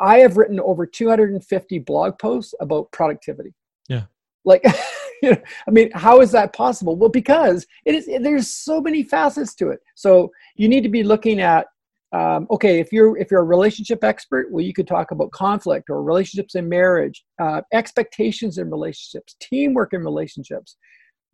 I 0.00 0.18
have 0.18 0.36
written 0.36 0.60
over 0.60 0.86
250 0.86 1.78
blog 1.80 2.18
posts 2.18 2.54
about 2.60 2.90
productivity. 2.92 3.54
Yeah. 3.88 4.04
Like, 4.44 4.62
you 5.22 5.32
know, 5.32 5.42
I 5.66 5.70
mean, 5.70 5.90
how 5.94 6.20
is 6.20 6.30
that 6.32 6.52
possible? 6.52 6.96
Well, 6.96 7.08
because 7.08 7.66
it 7.84 7.94
is. 7.94 8.06
There's 8.06 8.48
so 8.48 8.80
many 8.80 9.02
facets 9.02 9.54
to 9.56 9.70
it. 9.70 9.80
So 9.94 10.30
you 10.56 10.68
need 10.68 10.82
to 10.82 10.88
be 10.88 11.02
looking 11.02 11.40
at. 11.40 11.66
Um, 12.12 12.46
okay, 12.52 12.78
if 12.78 12.92
you're 12.92 13.18
if 13.18 13.32
you're 13.32 13.40
a 13.40 13.44
relationship 13.44 14.04
expert, 14.04 14.46
well, 14.52 14.64
you 14.64 14.72
could 14.72 14.86
talk 14.86 15.10
about 15.10 15.32
conflict 15.32 15.90
or 15.90 16.00
relationships 16.00 16.54
in 16.54 16.68
marriage, 16.68 17.24
uh, 17.42 17.62
expectations 17.72 18.58
in 18.58 18.70
relationships, 18.70 19.34
teamwork 19.40 19.94
in 19.94 20.04
relationships. 20.04 20.76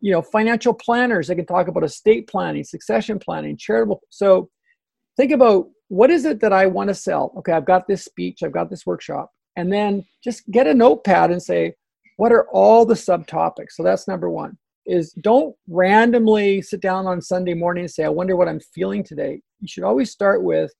You 0.01 0.13
know, 0.13 0.23
financial 0.23 0.75
planners. 0.75 1.29
They 1.29 1.35
can 1.35 1.47
talk 1.47 1.69
about 1.69 1.85
estate 1.85 2.29
planning, 2.29 2.65
succession 2.65 3.19
planning, 3.19 3.57
charitable. 3.57 4.01
So 4.11 4.49
think 5.17 5.33
about 5.33 5.69
what 5.89 6.11
is 6.11 6.25
it 6.25 6.41
that 6.41 6.53
I 6.53 6.67
want 6.67 6.89
to 6.89 6.95
sell? 6.95 7.33
Okay, 7.39 7.53
I've 7.53 7.67
got 7.67 7.87
this 7.87 8.05
speech, 8.05 8.43
I've 8.43 8.53
got 8.53 8.71
this 8.71 8.87
workshop, 8.87 9.31
and 9.57 9.73
then 9.73 10.05
just 10.23 10.49
get 10.51 10.67
a 10.67 10.75
notepad 10.75 11.31
and 11.31 11.43
say, 11.43 11.75
what 12.17 12.33
are 12.33 12.47
all 12.53 12.85
the 12.85 12.95
subtopics? 12.95 13.73
So 13.73 13.83
that's 13.83 14.07
number 14.07 14.31
one. 14.31 14.57
Is 14.87 15.13
don't 15.23 15.55
randomly 15.69 16.63
sit 16.63 16.81
down 16.81 17.07
on 17.07 17.21
Sunday 17.21 17.55
morning 17.55 17.85
and 17.85 17.91
say, 17.91 18.05
I 18.05 18.09
wonder 18.09 18.37
what 18.37 18.49
I'm 18.49 18.61
feeling 18.75 19.05
today. 19.05 19.41
You 19.61 19.69
should 19.69 19.85
always 19.85 20.11
start 20.11 20.43
with 20.43 20.73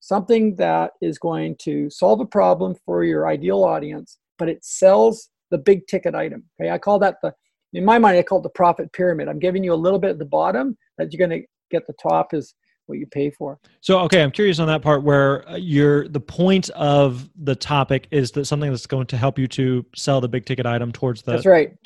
something 0.00 0.54
that 0.56 0.92
is 1.00 1.18
going 1.18 1.56
to 1.60 1.90
solve 1.90 2.20
a 2.20 2.26
problem 2.26 2.74
for 2.84 3.02
your 3.02 3.26
ideal 3.26 3.64
audience, 3.64 4.18
but 4.38 4.48
it 4.48 4.64
sells 4.64 5.30
the 5.50 5.58
big 5.58 5.86
ticket 5.86 6.14
item. 6.14 6.44
Okay, 6.60 6.70
I 6.70 6.78
call 6.78 6.98
that 7.00 7.16
the 7.22 7.32
in 7.76 7.84
my 7.84 7.98
mind, 7.98 8.16
I 8.16 8.22
call 8.22 8.38
it 8.38 8.42
the 8.42 8.50
profit 8.50 8.92
pyramid. 8.92 9.28
I'm 9.28 9.38
giving 9.38 9.62
you 9.62 9.72
a 9.72 9.76
little 9.76 9.98
bit 9.98 10.10
at 10.10 10.18
the 10.18 10.24
bottom 10.24 10.76
that 10.98 11.12
you're 11.12 11.26
going 11.26 11.40
to 11.40 11.46
get 11.70 11.86
the 11.86 11.94
top 12.02 12.32
is 12.32 12.54
what 12.86 12.98
you 12.98 13.06
pay 13.06 13.30
for. 13.30 13.58
So, 13.80 13.98
okay, 14.00 14.22
I'm 14.22 14.30
curious 14.30 14.58
on 14.58 14.66
that 14.68 14.80
part 14.80 15.02
where 15.02 15.48
uh, 15.48 15.56
you're 15.56 16.08
the 16.08 16.20
point 16.20 16.70
of 16.70 17.28
the 17.42 17.54
topic 17.54 18.06
is 18.10 18.30
that 18.32 18.46
something 18.46 18.70
that's 18.70 18.86
going 18.86 19.06
to 19.08 19.16
help 19.16 19.38
you 19.38 19.48
to 19.48 19.84
sell 19.94 20.20
the 20.20 20.28
big 20.28 20.46
ticket 20.46 20.66
item 20.66 20.92
towards 20.92 21.22
the 21.22 21.32
that's 21.32 21.46
right 21.46 21.76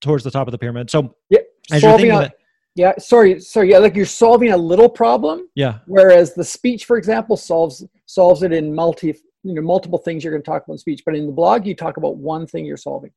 towards 0.00 0.24
the 0.24 0.30
top 0.30 0.46
of 0.46 0.52
the 0.52 0.58
pyramid. 0.58 0.90
So, 0.90 1.14
yeah, 1.30 1.40
solving 1.78 2.10
a, 2.10 2.18
that, 2.18 2.34
yeah, 2.74 2.92
sorry, 2.98 3.40
sorry, 3.40 3.70
yeah, 3.70 3.78
like 3.78 3.96
you're 3.96 4.06
solving 4.06 4.52
a 4.52 4.56
little 4.56 4.88
problem. 4.88 5.48
Yeah. 5.54 5.78
Whereas 5.86 6.34
the 6.34 6.44
speech, 6.44 6.84
for 6.84 6.96
example, 6.96 7.36
solves 7.36 7.84
solves 8.06 8.42
it 8.42 8.52
in 8.52 8.74
multi 8.74 9.14
you 9.44 9.54
know 9.54 9.62
multiple 9.62 9.98
things 9.98 10.22
you're 10.22 10.32
going 10.32 10.42
to 10.42 10.46
talk 10.48 10.64
about 10.64 10.74
in 10.74 10.78
speech 10.78 11.02
but 11.04 11.14
in 11.14 11.26
the 11.26 11.32
blog 11.32 11.66
you 11.66 11.74
talk 11.74 11.96
about 11.96 12.16
one 12.16 12.46
thing 12.46 12.64
you're 12.64 12.76
solving 12.76 13.10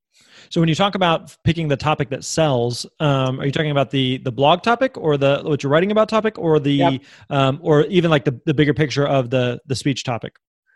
so 0.50 0.60
when 0.60 0.68
you 0.68 0.76
talk 0.76 0.96
about 0.96 1.36
picking 1.44 1.68
the 1.68 1.78
topic 1.78 2.10
that 2.10 2.24
sells 2.24 2.86
um, 3.00 3.40
are 3.40 3.46
you 3.46 3.52
talking 3.52 3.72
about 3.72 3.92
the 3.92 4.18
the 4.20 4.32
blog 4.32 4.62
topic 4.64 4.98
or 4.98 5.18
the 5.18 5.42
what 5.44 5.62
you're 5.64 5.72
writing 5.72 5.92
about 5.92 6.10
topic 6.10 6.38
or 6.38 6.60
the 6.60 6.74
yep. 6.74 7.02
um, 7.30 7.60
or 7.62 7.84
even 7.86 8.10
like 8.10 8.26
the, 8.26 8.40
the 8.46 8.54
bigger 8.54 8.74
picture 8.74 9.08
of 9.08 9.30
the 9.30 9.60
the 9.68 9.76
speech 9.76 10.04
topic 10.04 10.36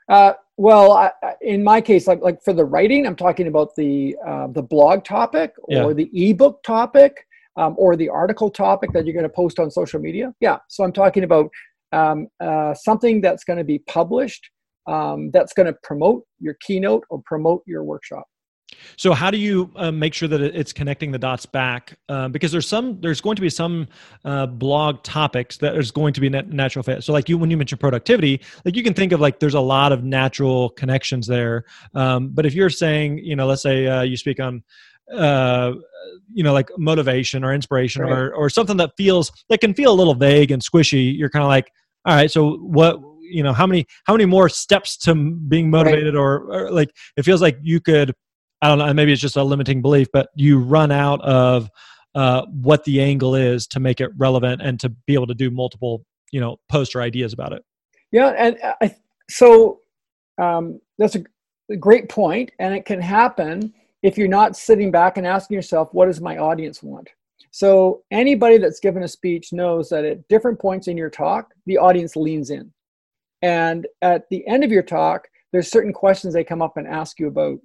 uh, 0.09 0.33
well 0.57 0.93
I, 0.93 1.11
in 1.41 1.63
my 1.63 1.81
case 1.81 2.07
like 2.07 2.21
like 2.21 2.41
for 2.43 2.53
the 2.53 2.65
writing 2.65 3.05
i'm 3.07 3.15
talking 3.15 3.47
about 3.47 3.75
the 3.75 4.15
uh, 4.25 4.47
the 4.47 4.63
blog 4.63 5.03
topic 5.03 5.53
or 5.63 5.91
yeah. 5.91 5.93
the 5.93 6.29
ebook 6.29 6.61
topic 6.63 7.25
um, 7.57 7.75
or 7.77 7.95
the 7.95 8.09
article 8.09 8.49
topic 8.49 8.91
that 8.93 9.05
you're 9.05 9.13
going 9.13 9.23
to 9.23 9.29
post 9.29 9.59
on 9.59 9.71
social 9.71 9.99
media 9.99 10.33
yeah 10.39 10.57
so 10.67 10.83
i'm 10.83 10.93
talking 10.93 11.23
about 11.23 11.49
um, 11.91 12.27
uh, 12.39 12.71
something 12.75 13.19
that's 13.19 13.43
going 13.43 13.57
to 13.57 13.63
be 13.63 13.79
published 13.79 14.51
um, 14.89 15.29
that's 15.31 15.53
going 15.53 15.67
to 15.67 15.77
promote 15.83 16.23
your 16.39 16.55
keynote 16.65 17.03
or 17.09 17.21
promote 17.25 17.61
your 17.65 17.83
workshop. 17.83 18.25
So 18.97 19.13
how 19.13 19.31
do 19.31 19.37
you 19.37 19.71
uh, 19.75 19.91
make 19.91 20.13
sure 20.13 20.27
that 20.27 20.41
it's 20.41 20.71
connecting 20.71 21.11
the 21.11 21.17
dots 21.17 21.45
back? 21.45 21.97
Uh, 22.07 22.27
because 22.27 22.51
there's 22.51 22.67
some, 22.67 23.01
there's 23.01 23.19
going 23.19 23.35
to 23.35 23.41
be 23.41 23.49
some 23.49 23.87
uh, 24.25 24.45
blog 24.45 25.03
topics 25.03 25.57
that 25.57 25.75
is 25.75 25.91
going 25.91 26.13
to 26.13 26.21
be 26.21 26.29
net 26.29 26.49
natural 26.49 26.83
fit. 26.83 27.03
So 27.03 27.11
like 27.11 27.27
you, 27.27 27.37
when 27.37 27.49
you 27.49 27.57
mention 27.57 27.77
productivity, 27.77 28.41
like 28.65 28.75
you 28.75 28.83
can 28.83 28.93
think 28.93 29.11
of 29.11 29.19
like 29.19 29.39
there's 29.39 29.55
a 29.55 29.59
lot 29.59 29.91
of 29.91 30.03
natural 30.03 30.69
connections 30.69 31.27
there. 31.27 31.65
Um, 31.93 32.29
but 32.29 32.45
if 32.45 32.53
you're 32.53 32.69
saying, 32.69 33.19
you 33.19 33.35
know, 33.35 33.47
let's 33.47 33.63
say 33.63 33.87
uh, 33.87 34.03
you 34.03 34.17
speak 34.17 34.39
on, 34.39 34.63
uh, 35.13 35.73
you 36.31 36.43
know, 36.43 36.53
like 36.53 36.69
motivation 36.77 37.43
or 37.43 37.53
inspiration 37.53 38.03
right. 38.03 38.11
or 38.11 38.35
or 38.35 38.49
something 38.49 38.77
that 38.77 38.91
feels 38.97 39.31
that 39.49 39.59
can 39.59 39.73
feel 39.73 39.91
a 39.91 39.97
little 39.97 40.13
vague 40.13 40.51
and 40.51 40.61
squishy. 40.61 41.17
You're 41.17 41.31
kind 41.31 41.43
of 41.43 41.49
like, 41.49 41.71
all 42.05 42.15
right, 42.15 42.29
so 42.29 42.57
what 42.57 42.99
you 43.29 43.43
know 43.43 43.53
how 43.53 43.67
many 43.67 43.85
how 44.05 44.13
many 44.13 44.25
more 44.25 44.49
steps 44.49 44.97
to 44.97 45.13
being 45.47 45.69
motivated 45.69 46.15
right. 46.15 46.19
or, 46.19 46.51
or 46.51 46.71
like 46.71 46.89
it 47.17 47.23
feels 47.23 47.41
like 47.41 47.57
you 47.61 47.79
could 47.79 48.13
i 48.61 48.67
don't 48.67 48.79
know 48.79 48.93
maybe 48.93 49.11
it's 49.11 49.21
just 49.21 49.37
a 49.37 49.43
limiting 49.43 49.81
belief 49.81 50.07
but 50.11 50.29
you 50.35 50.59
run 50.59 50.91
out 50.91 51.21
of 51.21 51.69
uh, 52.15 52.45
what 52.47 52.83
the 52.85 53.01
angle 53.01 53.35
is 53.35 53.67
to 53.67 53.79
make 53.79 54.01
it 54.01 54.09
relevant 54.17 54.61
and 54.61 54.79
to 54.79 54.89
be 54.89 55.13
able 55.13 55.27
to 55.27 55.33
do 55.33 55.51
multiple 55.51 56.03
you 56.31 56.39
know 56.39 56.57
posts 56.69 56.95
or 56.95 57.01
ideas 57.01 57.33
about 57.33 57.53
it. 57.53 57.63
Yeah 58.11 58.33
and 58.37 58.57
I, 58.81 58.95
so 59.29 59.79
um, 60.41 60.79
that's 60.97 61.15
a, 61.15 61.23
a 61.71 61.75
great 61.75 62.09
point 62.09 62.51
and 62.59 62.73
it 62.73 62.85
can 62.85 63.01
happen 63.01 63.73
if 64.01 64.17
you're 64.17 64.27
not 64.27 64.55
sitting 64.55 64.91
back 64.91 65.17
and 65.17 65.27
asking 65.27 65.55
yourself 65.55 65.89
what 65.91 66.07
does 66.07 66.21
my 66.21 66.37
audience 66.37 66.81
want? 66.81 67.09
So 67.51 68.03
anybody 68.11 68.57
that's 68.57 68.79
given 68.79 69.03
a 69.03 69.07
speech 69.07 69.53
knows 69.53 69.89
that 69.89 70.05
at 70.05 70.27
different 70.27 70.59
points 70.59 70.87
in 70.87 70.97
your 70.97 71.09
talk 71.09 71.53
the 71.65 71.77
audience 71.77 72.15
leans 72.15 72.49
in 72.49 72.71
and 73.41 73.87
at 74.01 74.23
the 74.29 74.45
end 74.47 74.63
of 74.63 74.71
your 74.71 74.83
talk, 74.83 75.27
there's 75.51 75.71
certain 75.71 75.93
questions 75.93 76.33
they 76.33 76.43
come 76.43 76.61
up 76.61 76.77
and 76.77 76.87
ask 76.87 77.19
you 77.19 77.27
about. 77.27 77.59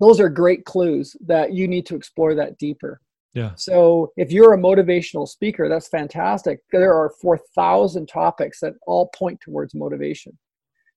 Those 0.00 0.20
are 0.20 0.28
great 0.28 0.64
clues 0.64 1.16
that 1.26 1.52
you 1.52 1.66
need 1.66 1.86
to 1.86 1.96
explore 1.96 2.34
that 2.36 2.56
deeper. 2.58 3.00
Yeah. 3.34 3.52
So 3.56 4.12
if 4.16 4.32
you're 4.32 4.54
a 4.54 4.58
motivational 4.58 5.28
speaker, 5.28 5.68
that's 5.68 5.88
fantastic. 5.88 6.60
There 6.72 6.94
are 6.94 7.12
4,000 7.20 8.06
topics 8.06 8.60
that 8.60 8.74
all 8.86 9.10
point 9.14 9.40
towards 9.40 9.74
motivation. 9.74 10.38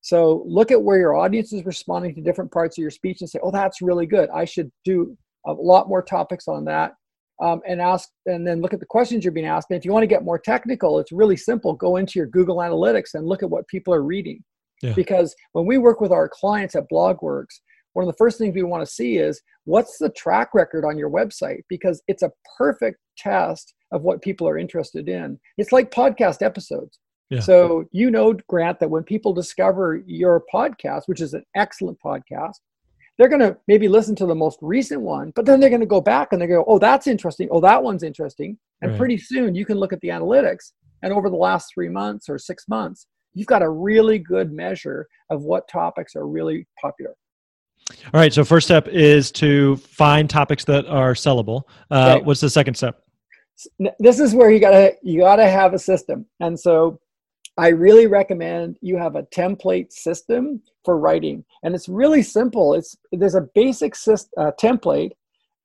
So 0.01 0.43
look 0.47 0.71
at 0.71 0.81
where 0.81 0.97
your 0.97 1.15
audience 1.15 1.53
is 1.53 1.65
responding 1.65 2.15
to 2.15 2.21
different 2.21 2.51
parts 2.51 2.77
of 2.77 2.81
your 2.81 2.89
speech 2.89 3.21
and 3.21 3.29
say, 3.29 3.39
oh, 3.43 3.51
that's 3.51 3.81
really 3.81 4.05
good. 4.05 4.29
I 4.29 4.45
should 4.45 4.71
do 4.85 5.15
a 5.45 5.53
lot 5.53 5.89
more 5.89 6.01
topics 6.01 6.47
on 6.47 6.65
that 6.65 6.93
um, 7.41 7.61
and 7.67 7.81
ask 7.81 8.09
and 8.27 8.47
then 8.47 8.61
look 8.61 8.73
at 8.73 8.79
the 8.79 8.85
questions 8.85 9.23
you're 9.23 9.33
being 9.33 9.47
asked. 9.47 9.67
And 9.71 9.77
if 9.77 9.83
you 9.83 9.91
want 9.91 10.03
to 10.03 10.07
get 10.07 10.23
more 10.23 10.39
technical, 10.39 10.99
it's 10.99 11.11
really 11.11 11.37
simple. 11.37 11.73
Go 11.73 11.97
into 11.97 12.19
your 12.19 12.27
Google 12.27 12.57
Analytics 12.57 13.15
and 13.15 13.25
look 13.25 13.43
at 13.43 13.49
what 13.49 13.67
people 13.67 13.93
are 13.93 14.03
reading. 14.03 14.43
Yeah. 14.81 14.93
Because 14.93 15.35
when 15.53 15.65
we 15.65 15.77
work 15.77 16.01
with 16.01 16.11
our 16.11 16.29
clients 16.29 16.75
at 16.75 16.89
BlogWorks, 16.91 17.59
one 17.93 18.03
of 18.03 18.07
the 18.07 18.17
first 18.17 18.37
things 18.37 18.55
we 18.55 18.63
want 18.63 18.85
to 18.85 18.91
see 18.91 19.17
is 19.17 19.41
what's 19.65 19.97
the 19.97 20.09
track 20.09 20.49
record 20.53 20.85
on 20.85 20.97
your 20.97 21.09
website 21.09 21.61
because 21.67 22.01
it's 22.07 22.23
a 22.23 22.31
perfect 22.57 22.97
test 23.17 23.73
of 23.91 24.03
what 24.03 24.21
people 24.21 24.47
are 24.47 24.57
interested 24.57 25.09
in. 25.09 25.39
It's 25.57 25.71
like 25.71 25.91
podcast 25.91 26.41
episodes. 26.41 26.99
Yeah. 27.29 27.39
So 27.39 27.85
you 27.91 28.11
know, 28.11 28.35
Grant, 28.47 28.79
that 28.79 28.89
when 28.89 29.03
people 29.03 29.33
discover 29.33 30.03
your 30.05 30.43
podcast, 30.53 31.03
which 31.07 31.21
is 31.21 31.33
an 31.33 31.43
excellent 31.55 31.97
podcast, 32.03 32.55
they're 33.21 33.29
going 33.29 33.39
to 33.39 33.55
maybe 33.67 33.87
listen 33.87 34.15
to 34.15 34.25
the 34.25 34.33
most 34.33 34.57
recent 34.63 34.99
one, 34.99 35.31
but 35.35 35.45
then 35.45 35.59
they're 35.59 35.69
going 35.69 35.79
to 35.79 35.85
go 35.85 36.01
back 36.01 36.29
and 36.33 36.41
they 36.41 36.47
go, 36.47 36.65
oh, 36.67 36.79
that's 36.79 37.05
interesting. 37.05 37.47
Oh, 37.51 37.61
that 37.61 37.83
one's 37.83 38.01
interesting. 38.01 38.57
And 38.81 38.89
right. 38.89 38.97
pretty 38.97 39.19
soon 39.19 39.53
you 39.53 39.63
can 39.63 39.77
look 39.77 39.93
at 39.93 40.01
the 40.01 40.07
analytics. 40.07 40.71
And 41.03 41.13
over 41.13 41.29
the 41.29 41.35
last 41.35 41.71
three 41.71 41.87
months 41.87 42.29
or 42.29 42.39
six 42.39 42.67
months, 42.67 43.05
you've 43.35 43.45
got 43.45 43.61
a 43.61 43.69
really 43.69 44.17
good 44.17 44.51
measure 44.51 45.07
of 45.29 45.43
what 45.43 45.67
topics 45.67 46.15
are 46.15 46.25
really 46.25 46.65
popular. 46.81 47.13
All 48.11 48.19
right. 48.19 48.33
So 48.33 48.43
first 48.43 48.65
step 48.65 48.87
is 48.87 49.31
to 49.33 49.75
find 49.75 50.27
topics 50.27 50.65
that 50.65 50.87
are 50.87 51.13
sellable. 51.13 51.61
Uh. 51.91 52.21
What's 52.21 52.41
the 52.41 52.49
second 52.49 52.73
step? 52.73 53.03
This 53.99 54.19
is 54.19 54.33
where 54.33 54.49
you 54.49 54.59
gotta 54.59 54.95
you 55.03 55.19
gotta 55.19 55.47
have 55.47 55.75
a 55.75 55.79
system. 55.79 56.25
And 56.39 56.59
so 56.59 56.99
I 57.55 57.67
really 57.67 58.07
recommend 58.07 58.77
you 58.81 58.97
have 58.97 59.15
a 59.15 59.23
template 59.23 59.91
system 59.91 60.63
for 60.83 60.97
writing, 60.97 61.43
and 61.63 61.75
it's 61.75 61.89
really 61.89 62.21
simple. 62.21 62.73
It's 62.73 62.95
there's 63.11 63.35
a 63.35 63.47
basic 63.53 63.93
uh, 64.07 64.51
template, 64.59 65.11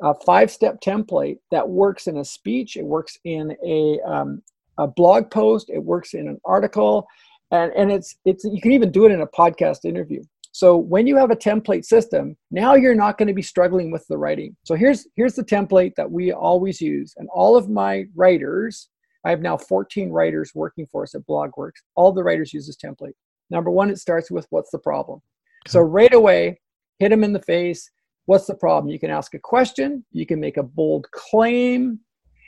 a 0.03 0.15
five-step 0.15 0.81
template 0.81 1.39
that 1.51 1.69
works 1.69 2.07
in 2.07 2.19
a 2.19 2.25
speech. 2.25 2.77
It 2.77 2.85
works 2.85 3.19
in 3.25 3.57
a 3.65 4.01
um, 4.09 4.43
a 4.79 4.87
blog 4.87 5.31
post. 5.31 5.71
It 5.71 5.83
works 5.83 6.15
in 6.15 6.29
an 6.29 6.41
article, 6.45 7.07
and 7.51 7.73
and 7.73 7.91
it's 7.91 8.17
it's 8.25 8.45
you 8.45 8.61
can 8.61 8.73
even 8.73 8.91
do 8.91 9.07
it 9.07 9.13
in 9.13 9.21
a 9.21 9.27
podcast 9.27 9.85
interview. 9.85 10.23
So 10.53 10.77
when 10.77 11.07
you 11.07 11.17
have 11.17 11.31
a 11.31 11.37
template 11.37 11.85
system, 11.85 12.35
now 12.51 12.77
you're 12.77 12.95
not 12.95 13.19
going 13.19 13.29
to 13.29 13.35
be 13.35 13.43
struggling 13.43 13.91
with 13.91 14.07
the 14.09 14.17
writing. 14.17 14.57
So 14.65 14.75
here's 14.75 15.07
here's 15.17 15.35
the 15.35 15.45
template 15.45 15.95
that 15.97 16.11
we 16.11 16.33
always 16.33 16.81
use, 16.81 17.15
and 17.17 17.29
all 17.35 17.57
of 17.57 17.69
my 17.69 18.05
writers 18.15 18.89
I 19.27 19.31
have 19.31 19.41
now 19.41 19.57
14 19.57 20.11
writers 20.11 20.53
working 20.55 20.87
for 20.87 21.03
us 21.03 21.17
at 21.17 21.27
BlogWorks. 21.27 21.83
All 21.97 22.13
the 22.13 22.23
writers 22.23 22.55
use 22.55 22.69
this 22.69 22.77
template. 22.77 23.15
Number 23.51 23.71
one, 23.71 23.91
it 23.91 23.99
starts 23.99 24.31
with 24.31 24.47
what's 24.51 24.71
the 24.71 24.79
problem. 24.79 25.21
Okay. 25.67 25.73
So 25.73 25.81
right 25.81 26.13
away, 26.13 26.61
hit 26.99 27.11
them 27.11 27.25
in 27.25 27.33
the 27.33 27.43
face. 27.43 27.91
What's 28.27 28.47
the 28.47 28.55
problem? 28.55 28.91
You 28.91 28.99
can 28.99 29.11
ask 29.11 29.35
a 29.35 29.39
question. 29.39 30.05
You 30.13 30.27
can 30.27 30.41
make 30.41 30.57
a 30.57 30.63
bold 30.63 31.07
claim. 31.13 32.01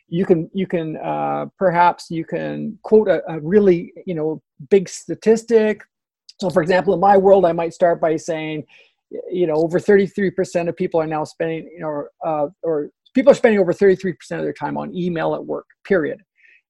You 0.09 0.25
can 0.25 0.51
you 0.55 0.67
can 0.67 0.97
uh, 0.97 1.47
perhaps 1.59 2.11
you 2.11 2.25
can 2.25 2.79
quote 2.83 3.09
a, 3.09 3.23
a 3.31 3.41
really 3.41 3.93
you 4.07 4.15
know 4.15 4.43
big 4.71 4.89
statistic. 4.89 5.83
So, 6.41 6.51
for 6.51 6.63
example, 6.63 6.95
in 6.95 7.01
my 7.01 7.17
world, 7.17 7.45
I 7.45 7.53
might 7.53 7.75
start 7.75 8.01
by 8.01 8.17
saying, 8.17 8.65
you 9.31 9.47
know, 9.47 9.55
over 9.55 9.81
33% 9.81 10.69
of 10.69 10.77
people 10.77 11.01
are 11.01 11.07
now 11.07 11.25
spending, 11.25 11.69
you 11.73 11.81
know, 11.81 12.05
uh, 12.25 12.49
or 12.63 12.91
people 13.15 13.33
are 13.33 13.35
spending 13.35 13.61
over 13.61 13.73
33% 13.73 14.15
of 14.33 14.43
their 14.43 14.53
time 14.53 14.77
on 14.77 14.95
email 14.95 15.35
at 15.35 15.45
work, 15.45 15.67
period. 15.85 16.23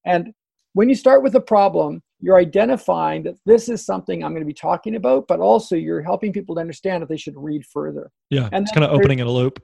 And 0.06 0.32
when 0.72 0.88
you 0.88 0.94
start 0.94 1.22
with 1.22 1.34
a 1.34 1.40
problem, 1.40 2.02
you're 2.20 2.38
identifying 2.38 3.22
that 3.22 3.36
this 3.46 3.68
is 3.68 3.84
something 3.84 4.24
I'm 4.24 4.32
going 4.32 4.42
to 4.42 4.46
be 4.46 4.52
talking 4.52 4.96
about, 4.96 5.28
but 5.28 5.40
also 5.40 5.76
you're 5.76 6.02
helping 6.02 6.32
people 6.32 6.54
to 6.56 6.60
understand 6.60 7.02
that 7.02 7.08
they 7.08 7.16
should 7.16 7.36
read 7.36 7.64
further. 7.66 8.10
Yeah, 8.30 8.48
and 8.52 8.62
it's 8.62 8.72
kind 8.72 8.84
of 8.84 8.92
opening 8.92 9.20
in 9.20 9.26
a 9.26 9.30
loop. 9.30 9.62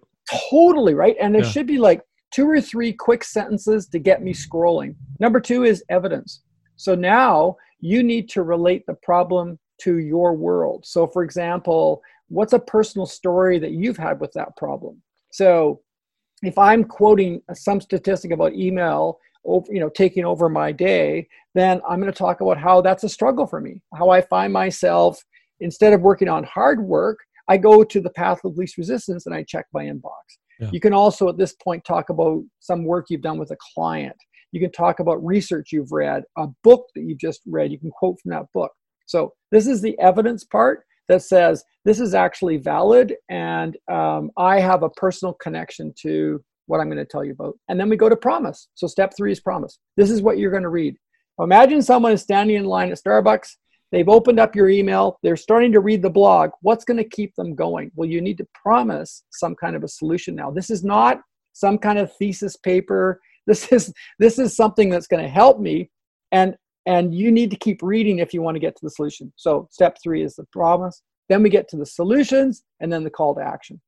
Totally 0.51 0.95
right, 0.95 1.17
and 1.21 1.35
there 1.35 1.43
yeah. 1.43 1.51
should 1.51 1.67
be 1.67 1.79
like 1.79 2.03
two 2.33 2.49
or 2.49 2.61
three 2.61 2.93
quick 2.93 3.23
sentences 3.25 3.87
to 3.89 3.99
get 3.99 4.23
me 4.23 4.33
scrolling. 4.33 4.95
Number 5.21 5.41
two 5.41 5.65
is 5.65 5.85
evidence. 5.89 6.43
So 6.77 6.95
now 6.95 7.57
you 7.81 8.03
need 8.03 8.29
to 8.31 8.43
relate 8.43 8.85
the 8.87 8.95
problem 8.95 9.59
to 9.83 9.99
your 9.99 10.35
world. 10.35 10.85
So, 10.87 11.07
for 11.07 11.23
example, 11.23 12.03
what's 12.29 12.53
a 12.53 12.59
personal 12.59 13.07
story 13.07 13.59
that 13.59 13.73
you've 13.73 13.97
had 13.97 14.21
with 14.21 14.33
that 14.33 14.57
problem? 14.57 15.03
So, 15.31 15.81
if 16.43 16.59
I'm 16.59 16.85
quoting 16.85 17.41
some 17.53 17.81
statistic 17.81 18.31
about 18.31 18.55
email 18.55 19.19
over, 19.45 19.67
you 19.73 19.81
know, 19.81 19.89
taking 19.89 20.25
over 20.25 20.49
my 20.49 20.73
day, 20.73 21.29
then 21.55 21.81
I'm 21.89 22.01
going 22.01 22.13
to 22.13 22.19
talk 22.19 22.41
about 22.41 22.59
how 22.59 22.81
that's 22.81 23.05
a 23.05 23.09
struggle 23.09 23.47
for 23.47 23.61
me. 23.61 23.81
How 23.95 24.11
I 24.11 24.21
find 24.21 24.53
myself 24.53 25.23
instead 25.61 25.93
of 25.93 26.01
working 26.01 26.29
on 26.29 26.45
hard 26.45 26.85
work, 26.85 27.19
I 27.49 27.57
go 27.57 27.85
to 27.85 28.01
the 28.01 28.11
path 28.11 28.41
of 28.45 28.57
least 28.57 28.79
resistance 28.79 29.27
and 29.27 29.35
I 29.35 29.45
check 29.45 29.67
my 29.73 29.85
inbox. 29.85 30.23
Yeah. 30.61 30.71
You 30.73 30.81
can 30.81 30.93
also 30.93 31.29
at 31.29 31.37
this 31.37 31.55
point 31.55 31.85
talk 31.85 32.11
about 32.11 32.43
some 32.61 32.85
work 32.85 33.07
you've 33.09 33.23
done 33.23 33.39
with 33.39 33.51
a 33.51 33.57
client. 33.75 34.17
You 34.53 34.61
can 34.61 34.73
talk 34.73 35.01
about 35.01 35.25
research 35.25 35.73
you've 35.73 35.93
read, 35.93 36.23
a 36.39 36.47
book 36.63 36.87
that 36.95 37.03
you've 37.03 37.19
just 37.19 37.41
read. 37.47 37.73
You 37.73 37.79
can 37.79 37.91
quote 37.91 38.21
from 38.21 38.31
that 38.31 38.47
book. 38.55 38.73
So 39.07 39.33
this 39.51 39.67
is 39.67 39.83
the 39.83 39.99
evidence 39.99 40.45
part 40.45 40.85
that 41.09 41.23
says 41.23 41.65
this 41.85 42.01
is 42.01 42.15
actually 42.15 42.57
valid 42.57 43.15
and 43.29 43.77
um, 43.91 44.31
I 44.39 44.61
have 44.61 44.83
a 44.83 44.91
personal 44.91 45.35
connection 45.35 45.93
to 46.01 46.43
what 46.67 46.81
I'm 46.81 46.89
going 46.89 46.99
to 46.99 47.05
tell 47.05 47.25
you 47.25 47.33
about. 47.33 47.59
And 47.69 47.79
then 47.79 47.89
we 47.89 47.97
go 47.97 48.09
to 48.09 48.17
promise. 48.17 48.69
So 48.75 48.87
step 48.87 49.13
three 49.17 49.33
is 49.33 49.41
promise. 49.41 49.79
This 49.97 50.11
is 50.11 50.23
what 50.23 50.39
you're 50.39 50.51
going 50.51 50.63
to 50.63 50.69
read. 50.69 50.97
Imagine 51.41 51.83
someone 51.83 52.13
is 52.13 52.23
standing 52.23 52.57
in 52.57 52.65
line 52.65 52.91
at 52.91 52.99
Starbucks. 52.99 53.57
They've 53.93 54.09
opened 54.09 54.41
up 54.41 54.57
your 54.57 54.69
email. 54.69 55.19
They're 55.23 55.37
starting 55.37 55.73
to 55.73 55.81
read 55.81 56.03
the 56.03 56.11
blog. 56.11 56.51
What's 56.63 56.85
going 56.85 56.97
to 56.97 57.09
keep 57.09 57.35
them 57.37 57.55
going? 57.55 57.91
Well, 57.95 58.09
you 58.09 58.21
need 58.21 58.39
to 58.39 58.47
promise 58.55 59.25
some 59.31 59.55
kind 59.55 59.77
of 59.77 59.85
a 59.85 59.89
solution 59.89 60.35
now. 60.35 60.51
This 60.51 60.71
is 60.71 60.85
not 60.85 61.21
some 61.53 61.79
kind 61.79 61.99
of 61.99 62.15
thesis 62.17 62.57
paper. 62.57 63.21
This 63.47 63.71
is 63.73 63.93
this 64.19 64.39
is 64.39 64.57
something 64.57 64.89
that's 64.89 65.07
going 65.07 65.23
to 65.23 65.29
help 65.29 65.61
me 65.61 65.91
and 66.33 66.57
and 66.87 67.15
you 67.15 67.31
need 67.31 67.51
to 67.51 67.59
keep 67.59 67.83
reading 67.83 68.19
if 68.19 68.33
you 68.33 68.41
want 68.41 68.55
to 68.55 68.59
get 68.59 68.75
to 68.77 68.81
the 68.83 68.91
solution. 68.91 69.33
So 69.37 69.69
step 69.71 69.99
3 70.03 70.23
is 70.23 70.37
the 70.37 70.45
promise. 70.45 71.03
Then 71.29 71.43
we 71.43 71.51
get 71.51 71.69
to 71.69 71.77
the 71.77 71.85
solutions 71.85 72.63
and 72.81 72.91
then 72.91 73.05
the 73.05 73.11
call 73.11 73.35
to 73.35 73.43
action. 73.43 73.83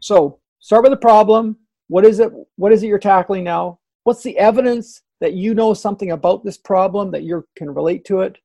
So 0.00 0.40
start 0.60 0.82
with 0.82 0.92
the 0.92 0.96
problem. 0.96 1.56
What 1.88 2.04
is 2.04 2.20
it 2.20 2.30
what 2.56 2.72
is 2.72 2.82
it 2.82 2.86
you're 2.86 2.98
tackling 2.98 3.44
now? 3.44 3.78
What's 4.04 4.22
the 4.22 4.38
evidence 4.38 5.02
that 5.20 5.34
you 5.34 5.54
know 5.54 5.74
something 5.74 6.12
about 6.12 6.44
this 6.44 6.56
problem 6.56 7.10
that 7.10 7.24
you 7.24 7.44
can 7.56 7.74
relate 7.74 8.04
to 8.06 8.20
it? 8.20 8.38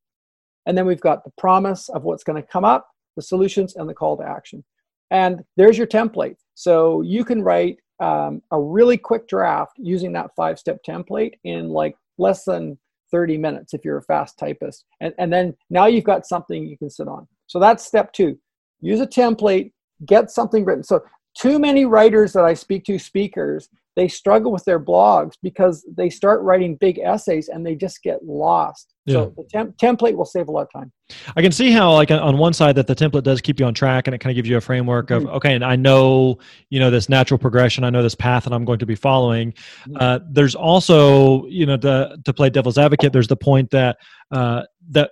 And 0.65 0.77
then 0.77 0.85
we've 0.85 1.01
got 1.01 1.23
the 1.23 1.31
promise 1.37 1.89
of 1.89 2.03
what's 2.03 2.23
going 2.23 2.41
to 2.41 2.47
come 2.47 2.65
up, 2.65 2.89
the 3.15 3.21
solutions, 3.21 3.75
and 3.75 3.87
the 3.87 3.93
call 3.93 4.17
to 4.17 4.23
action. 4.23 4.63
And 5.11 5.43
there's 5.55 5.77
your 5.77 5.87
template. 5.87 6.37
So 6.55 7.01
you 7.01 7.23
can 7.23 7.43
write 7.43 7.77
um, 7.99 8.41
a 8.51 8.59
really 8.59 8.97
quick 8.97 9.27
draft 9.27 9.73
using 9.77 10.11
that 10.13 10.31
five 10.35 10.59
step 10.59 10.79
template 10.87 11.33
in 11.43 11.69
like 11.69 11.95
less 12.17 12.43
than 12.43 12.77
30 13.11 13.37
minutes 13.37 13.73
if 13.73 13.85
you're 13.85 13.97
a 13.97 14.03
fast 14.03 14.37
typist. 14.37 14.85
And, 14.99 15.13
and 15.17 15.31
then 15.31 15.55
now 15.69 15.85
you've 15.85 16.03
got 16.03 16.25
something 16.25 16.65
you 16.65 16.77
can 16.77 16.89
sit 16.89 17.07
on. 17.07 17.27
So 17.47 17.59
that's 17.59 17.85
step 17.85 18.11
two. 18.11 18.37
Use 18.81 18.99
a 18.99 19.07
template, 19.07 19.71
get 20.05 20.31
something 20.31 20.65
written. 20.65 20.83
So, 20.83 21.01
too 21.37 21.59
many 21.59 21.85
writers 21.85 22.33
that 22.33 22.45
I 22.45 22.53
speak 22.53 22.85
to, 22.85 22.97
speakers, 22.97 23.69
they 23.95 24.07
struggle 24.09 24.51
with 24.51 24.65
their 24.65 24.79
blogs 24.79 25.33
because 25.41 25.85
they 25.95 26.09
start 26.09 26.41
writing 26.41 26.75
big 26.75 26.99
essays 26.99 27.47
and 27.47 27.65
they 27.65 27.75
just 27.75 28.03
get 28.03 28.25
lost. 28.25 28.93
Yeah. 29.05 29.13
So 29.13 29.33
the 29.37 29.43
temp- 29.43 29.77
template 29.77 30.15
will 30.17 30.25
save 30.25 30.49
a 30.49 30.51
lot 30.51 30.63
of 30.63 30.71
time. 30.73 30.91
I 31.37 31.41
can 31.41 31.53
see 31.53 31.71
how, 31.71 31.93
like, 31.93 32.11
on 32.11 32.37
one 32.37 32.51
side, 32.51 32.75
that 32.75 32.87
the 32.87 32.95
template 32.95 33.23
does 33.23 33.39
keep 33.39 33.57
you 33.59 33.65
on 33.65 33.73
track 33.73 34.07
and 34.07 34.13
it 34.13 34.17
kind 34.17 34.31
of 34.31 34.35
gives 34.35 34.49
you 34.49 34.57
a 34.57 34.61
framework 34.61 35.11
of, 35.11 35.23
mm-hmm. 35.23 35.35
okay, 35.35 35.53
and 35.55 35.63
I 35.63 35.77
know, 35.77 36.39
you 36.69 36.79
know, 36.81 36.91
this 36.91 37.07
natural 37.07 37.37
progression. 37.37 37.85
I 37.85 37.89
know 37.89 38.03
this 38.03 38.15
path 38.15 38.43
that 38.43 38.51
I'm 38.51 38.65
going 38.65 38.79
to 38.79 38.85
be 38.85 38.95
following. 38.95 39.53
Mm-hmm. 39.53 39.97
Uh, 39.97 40.19
there's 40.29 40.55
also, 40.55 41.45
you 41.45 41.65
know, 41.65 41.77
to 41.77 42.17
to 42.25 42.33
play 42.33 42.49
devil's 42.49 42.77
advocate. 42.77 43.13
There's 43.13 43.29
the 43.29 43.37
point 43.37 43.69
that 43.71 43.97
uh, 44.31 44.63
that 44.89 45.11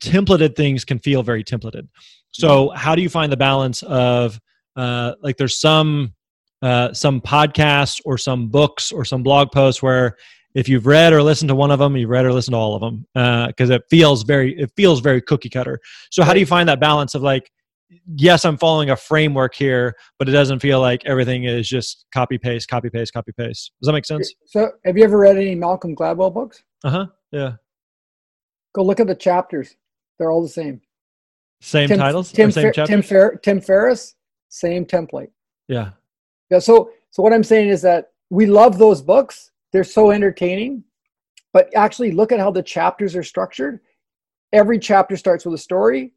templated 0.00 0.56
things 0.56 0.84
can 0.84 0.98
feel 0.98 1.22
very 1.22 1.44
templated. 1.44 1.86
So, 2.32 2.68
mm-hmm. 2.68 2.76
how 2.76 2.96
do 2.96 3.02
you 3.02 3.08
find 3.08 3.30
the 3.30 3.36
balance 3.36 3.82
of, 3.84 4.40
uh, 4.76 5.14
like, 5.22 5.36
there's 5.36 5.60
some 5.60 6.14
uh, 6.62 6.92
some 6.94 7.20
podcasts 7.20 8.00
or 8.04 8.16
some 8.16 8.48
books 8.48 8.90
or 8.90 9.04
some 9.04 9.22
blog 9.22 9.52
posts 9.52 9.82
where 9.82 10.16
if 10.54 10.68
you've 10.68 10.86
read 10.86 11.12
or 11.12 11.22
listened 11.22 11.48
to 11.48 11.54
one 11.54 11.70
of 11.70 11.78
them, 11.78 11.96
you've 11.96 12.08
read 12.08 12.24
or 12.24 12.32
listened 12.32 12.54
to 12.54 12.58
all 12.58 12.74
of 12.74 12.80
them 12.80 13.06
because 13.48 13.70
uh, 13.70 13.74
it 13.74 13.82
feels 13.90 14.22
very 14.22 14.58
it 14.58 14.70
feels 14.76 15.00
very 15.00 15.20
cookie 15.20 15.50
cutter. 15.50 15.80
So 16.10 16.22
how 16.22 16.32
do 16.32 16.40
you 16.40 16.46
find 16.46 16.68
that 16.68 16.80
balance 16.80 17.14
of 17.14 17.22
like, 17.22 17.50
yes, 18.14 18.44
I'm 18.44 18.56
following 18.56 18.90
a 18.90 18.96
framework 18.96 19.54
here, 19.54 19.94
but 20.18 20.28
it 20.28 20.32
doesn't 20.32 20.60
feel 20.60 20.80
like 20.80 21.04
everything 21.04 21.44
is 21.44 21.68
just 21.68 22.06
copy 22.14 22.38
paste, 22.38 22.68
copy 22.68 22.88
paste, 22.88 23.12
copy 23.12 23.32
paste. 23.32 23.72
Does 23.80 23.86
that 23.86 23.92
make 23.92 24.06
sense? 24.06 24.32
So 24.46 24.70
have 24.84 24.96
you 24.96 25.04
ever 25.04 25.18
read 25.18 25.36
any 25.36 25.54
Malcolm 25.54 25.94
Gladwell 25.94 26.32
books? 26.32 26.62
Uh 26.84 26.90
huh. 26.90 27.06
Yeah. 27.32 27.52
Go 28.74 28.84
look 28.84 29.00
at 29.00 29.06
the 29.06 29.14
chapters; 29.14 29.76
they're 30.18 30.30
all 30.30 30.42
the 30.42 30.48
same. 30.48 30.80
Same 31.60 31.88
Tim, 31.88 31.98
titles. 31.98 32.30
Tim, 32.32 32.50
same 32.50 32.72
Fer- 32.72 32.86
Tim, 32.86 33.02
Fer- 33.02 33.36
Tim 33.42 33.60
Ferriss, 33.60 34.14
same 34.54 34.84
template. 34.86 35.30
Yeah. 35.68 35.90
Yeah. 36.50 36.60
So 36.60 36.90
so 37.10 37.22
what 37.22 37.32
I'm 37.32 37.44
saying 37.44 37.68
is 37.68 37.82
that 37.82 38.12
we 38.30 38.46
love 38.46 38.78
those 38.78 39.02
books. 39.02 39.50
They're 39.72 39.84
so 39.84 40.10
entertaining, 40.10 40.84
but 41.52 41.74
actually 41.74 42.12
look 42.12 42.32
at 42.32 42.38
how 42.38 42.50
the 42.50 42.62
chapters 42.62 43.16
are 43.16 43.22
structured. 43.22 43.80
Every 44.52 44.78
chapter 44.78 45.16
starts 45.16 45.44
with 45.44 45.54
a 45.54 45.58
story, 45.58 46.12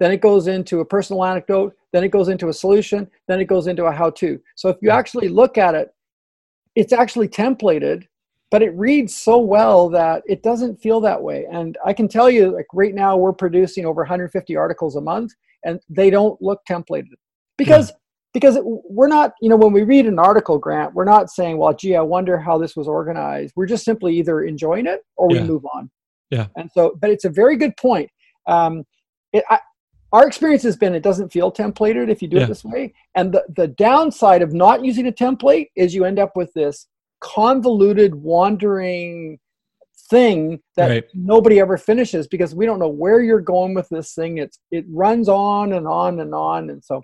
then 0.00 0.10
it 0.10 0.20
goes 0.20 0.48
into 0.48 0.80
a 0.80 0.84
personal 0.84 1.24
anecdote, 1.24 1.76
then 1.92 2.02
it 2.02 2.10
goes 2.10 2.28
into 2.28 2.48
a 2.48 2.52
solution, 2.52 3.08
then 3.28 3.40
it 3.40 3.46
goes 3.46 3.68
into 3.68 3.84
a 3.84 3.92
how-to. 3.92 4.40
So 4.56 4.68
if 4.68 4.76
you 4.82 4.90
actually 4.90 5.28
look 5.28 5.56
at 5.56 5.76
it, 5.76 5.94
it's 6.74 6.92
actually 6.92 7.28
templated, 7.28 8.06
but 8.50 8.62
it 8.62 8.74
reads 8.74 9.16
so 9.16 9.38
well 9.38 9.88
that 9.90 10.24
it 10.26 10.42
doesn't 10.42 10.80
feel 10.80 11.00
that 11.02 11.22
way. 11.22 11.46
And 11.50 11.78
I 11.84 11.92
can 11.92 12.08
tell 12.08 12.28
you, 12.28 12.50
like 12.50 12.66
right 12.72 12.94
now, 12.94 13.16
we're 13.16 13.32
producing 13.32 13.86
over 13.86 14.02
150 14.02 14.56
articles 14.56 14.96
a 14.96 15.00
month, 15.00 15.32
and 15.64 15.80
they 15.88 16.10
don't 16.10 16.40
look 16.42 16.60
templated 16.68 17.14
because 17.56 17.90
yeah. 17.90 17.96
because 18.34 18.58
we're 18.64 19.08
not 19.08 19.34
you 19.40 19.48
know 19.48 19.56
when 19.56 19.72
we 19.72 19.82
read 19.82 20.06
an 20.06 20.18
article 20.18 20.58
grant 20.58 20.94
we're 20.94 21.04
not 21.04 21.30
saying 21.30 21.58
well 21.58 21.74
gee 21.74 21.96
i 21.96 22.00
wonder 22.00 22.38
how 22.38 22.58
this 22.58 22.76
was 22.76 22.88
organized. 22.88 23.52
We're 23.56 23.66
just 23.66 23.84
simply 23.84 24.16
either 24.18 24.42
enjoying 24.42 24.86
it 24.86 25.02
or 25.16 25.28
we 25.28 25.36
yeah. 25.36 25.44
move 25.44 25.64
on. 25.74 25.90
Yeah. 26.30 26.46
And 26.56 26.70
so 26.72 26.96
but 27.00 27.10
it's 27.10 27.24
a 27.24 27.30
very 27.30 27.56
good 27.56 27.76
point. 27.76 28.10
Um, 28.46 28.84
it, 29.32 29.44
I, 29.50 29.58
our 30.12 30.26
experience 30.26 30.62
has 30.62 30.76
been 30.76 30.94
it 30.94 31.02
doesn't 31.02 31.32
feel 31.32 31.52
templated 31.52 32.08
if 32.08 32.22
you 32.22 32.28
do 32.28 32.36
yeah. 32.36 32.44
it 32.44 32.48
this 32.48 32.64
way. 32.64 32.94
And 33.14 33.32
the, 33.32 33.44
the 33.56 33.68
downside 33.68 34.42
of 34.42 34.52
not 34.52 34.84
using 34.84 35.06
a 35.08 35.12
template 35.12 35.68
is 35.76 35.94
you 35.94 36.04
end 36.04 36.18
up 36.18 36.32
with 36.36 36.52
this 36.54 36.86
convoluted 37.20 38.14
wandering 38.14 39.38
thing 40.08 40.60
that 40.76 40.88
right. 40.88 41.04
nobody 41.14 41.58
ever 41.58 41.76
finishes 41.76 42.28
because 42.28 42.54
we 42.54 42.66
don't 42.66 42.78
know 42.78 42.88
where 42.88 43.20
you're 43.20 43.40
going 43.40 43.74
with 43.74 43.88
this 43.88 44.14
thing. 44.14 44.38
It's 44.38 44.58
it 44.70 44.84
runs 44.88 45.28
on 45.28 45.72
and 45.72 45.86
on 45.86 46.20
and 46.20 46.34
on. 46.34 46.70
And 46.70 46.84
so 46.84 47.02